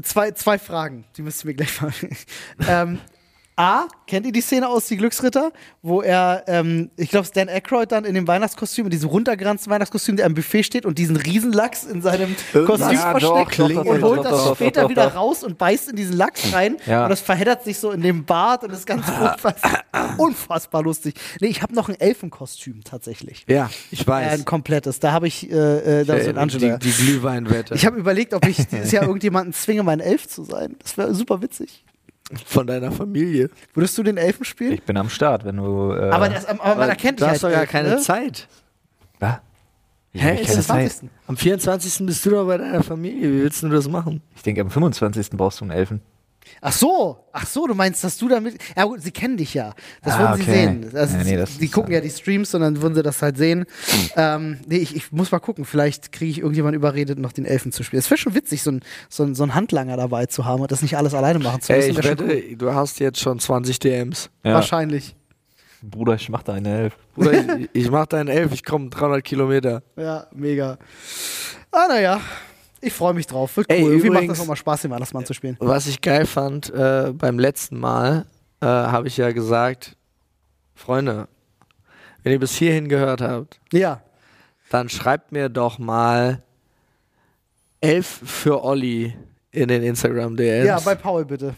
[0.04, 1.94] zwei, zwei Fragen, die müsst ihr mir gleich mal.
[2.68, 3.00] ähm,
[3.62, 5.52] A, kennt ihr die Szene aus Die Glücksritter,
[5.84, 10.16] wo er, ähm, ich glaube, Stan Aykroyd dann in dem Weihnachtskostüm, in diesem runtergeranzten Weihnachtskostüm,
[10.18, 14.02] der am Buffet steht und diesen Riesenlachs in seinem Kostüm Ja, versteckt doch, doch, und
[14.04, 17.04] holt doch, das später wieder raus und beißt in diesen Lachs rein Ja.
[17.04, 19.84] und das verheddert sich so in dem Bart und ist ganz unfassbar,
[20.18, 21.14] unfassbar lustig.
[21.40, 23.46] Nee, ich habe noch ein Elfenkostüm tatsächlich.
[23.48, 24.32] Ja, ich Äh, weiß.
[24.40, 25.00] ein komplettes.
[25.00, 27.76] Da habe ich äh, äh, da so ein die, die Glühweinwette.
[27.76, 30.78] Ich habe überlegt, ob ich dieses Jahr irgendjemanden zwinge, mein Elf zu sein.
[30.82, 31.84] Das wäre super witzig.
[32.46, 33.50] Von deiner Familie.
[33.74, 34.74] Würdest du den Elfen spielen?
[34.74, 35.92] Ich bin am Start, wenn du.
[35.94, 37.98] Äh, aber, das, aber man erkennt du dich hast halt doch gar keine ne?
[37.98, 38.48] Zeit.
[39.20, 39.38] Was?
[40.14, 40.92] Ich Hä, hab ist keine das Zeit.
[40.92, 41.10] 20.
[41.28, 42.06] Am 24.
[42.06, 43.32] bist du doch bei deiner Familie.
[43.32, 44.22] Wie willst du das machen?
[44.36, 45.30] Ich denke, am 25.
[45.32, 46.02] brauchst du einen Elfen.
[46.60, 48.58] Ach so, ach so, du meinst, dass du damit.
[48.76, 49.74] Ja gut, sie kennen dich ja.
[50.04, 50.52] Das Ah, würden sie okay.
[50.52, 50.92] sehen.
[50.96, 52.96] Also, Ja, nee, sie- das die ist, gucken äh, ja die Streams und dann würden
[52.96, 53.66] sie das halt sehen.
[54.16, 55.66] Ähm, nee, ich, ich muss mal gucken.
[55.66, 58.00] Vielleicht kriege ich irgendjemanden überredet, noch den Elfen zu spielen.
[58.00, 60.72] Es wäre schon witzig, so ein, so, ein, so ein Handlanger dabei zu haben und
[60.72, 61.90] das nicht alles alleine machen zu müssen.
[61.90, 64.30] Ey, ich wette, du hast jetzt schon 20 DMs.
[64.44, 64.54] cool.
[64.54, 65.16] Wahrscheinlich.
[65.84, 66.98] Bruder, ich mach da eine Elf.
[67.16, 69.82] Bruder, ich, ich mach deinen Elf, ich komme 300 Kilometer.
[69.98, 70.78] Ja, mega.
[71.72, 72.22] Ah, naja.
[72.82, 73.56] Ich freue mich drauf.
[73.58, 73.76] Wird cool.
[73.78, 75.56] Ey, Irgendwie macht das auch mal Spaß, den Weihnachtsmann zu spielen.
[75.60, 78.26] Was ich geil fand, äh, beim letzten Mal
[78.60, 79.96] äh, habe ich ja gesagt,
[80.76, 81.28] Freunde,
[82.24, 84.02] wenn ihr bis hierhin gehört habt, Ja.
[84.70, 86.42] dann schreibt mir doch mal
[87.82, 89.16] elf für Olli
[89.52, 90.66] in den Instagram DMs.
[90.68, 91.54] Ja, bei Paul bitte.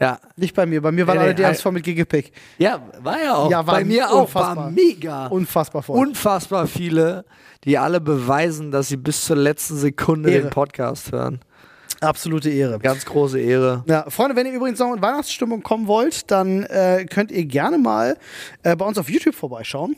[0.00, 0.18] Ja.
[0.36, 0.80] Nicht bei mir.
[0.82, 2.32] Bei mir waren Nee, alle nee, DMs voll mit Gigepick.
[2.58, 3.50] ja, war ja auch.
[3.50, 4.56] Ja, war bei mir auch, unfassbar.
[4.56, 5.26] war mega.
[5.26, 5.98] Unfassbar voll.
[5.98, 7.24] Unfassbar viele,
[7.64, 10.42] die alle beweisen, dass sie bis zur letzten Sekunde Ehre.
[10.42, 11.40] den Podcast hören.
[12.00, 12.78] Absolute Ehre.
[12.78, 13.82] Ganz große Ehre.
[13.88, 17.76] Ja, Freunde, wenn ihr übrigens noch in Weihnachtsstimmung kommen wollt, dann äh, könnt ihr gerne
[17.78, 18.16] mal
[18.62, 19.96] äh, bei uns auf YouTube vorbeischauen.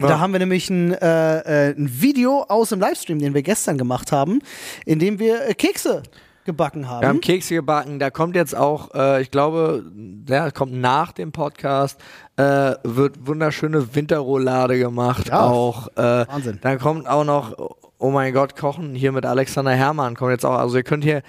[0.00, 0.08] Ja.
[0.08, 3.78] Da haben wir nämlich ein, äh, äh, ein Video aus dem Livestream, den wir gestern
[3.78, 4.40] gemacht haben,
[4.84, 6.02] in dem wir äh, Kekse
[6.44, 7.00] gebacken haben.
[7.02, 7.98] Wir haben Kekse gebacken.
[7.98, 12.00] Da kommt jetzt auch, äh, ich glaube, der kommt nach dem Podcast,
[12.36, 15.28] äh, wird wunderschöne Winterroulade gemacht.
[15.28, 15.40] Ja.
[15.42, 15.88] Auch.
[15.96, 16.58] Äh, Wahnsinn.
[16.62, 17.54] Dann kommt auch noch,
[17.98, 20.58] oh mein Gott, Kochen hier mit Alexander Herrmann kommt jetzt auch.
[20.58, 21.22] Also ihr könnt hier,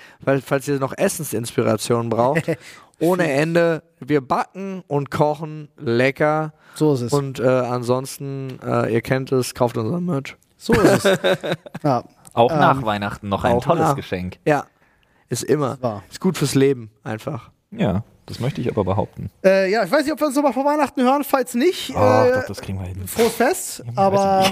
[0.45, 2.43] falls ihr noch Essensinspiration braucht,
[2.99, 3.83] ohne Ende.
[3.99, 6.53] Wir backen und kochen lecker.
[6.75, 7.13] so ist es.
[7.13, 10.35] Und äh, ansonsten, äh, ihr kennt es, kauft unseren Merch.
[10.57, 11.19] so ist es.
[11.83, 12.03] ja,
[12.33, 13.95] Auch Ähm, nach Weihnachten noch ein tolles nach.
[13.95, 14.37] Geschenk.
[14.45, 14.65] Ja,
[15.29, 15.81] ist immer.
[15.81, 16.03] wahr.
[16.11, 17.51] Ist gut fürs Leben, einfach.
[17.71, 19.29] Ja, das möchte ich aber behaupten.
[19.43, 21.23] Äh, ja, ich weiß nicht, ob wir uns nochmal vor Weihnachten hören.
[21.23, 23.07] Falls nicht, Ach, äh, doch, das kriegen wir hin.
[23.07, 23.83] frohes Fest.
[23.87, 24.45] weiß Aber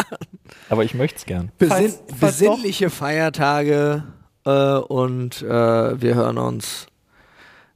[0.68, 1.50] Aber ich möchte es gern.
[1.58, 4.04] Besin Falls- falls doch- besinnliche Feiertage
[4.44, 6.86] äh, und äh, wir hören uns.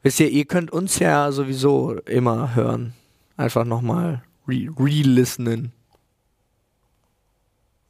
[0.02, 2.94] Wisst ihr, ihr könnt uns ja sowieso immer hören.
[3.36, 5.72] Einfach nochmal re- re-listenen.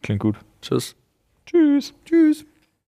[0.02, 0.36] Klingt gut.
[0.62, 0.96] Tschüss.
[1.46, 1.92] Tschüss.
[2.04, 2.44] tschüss.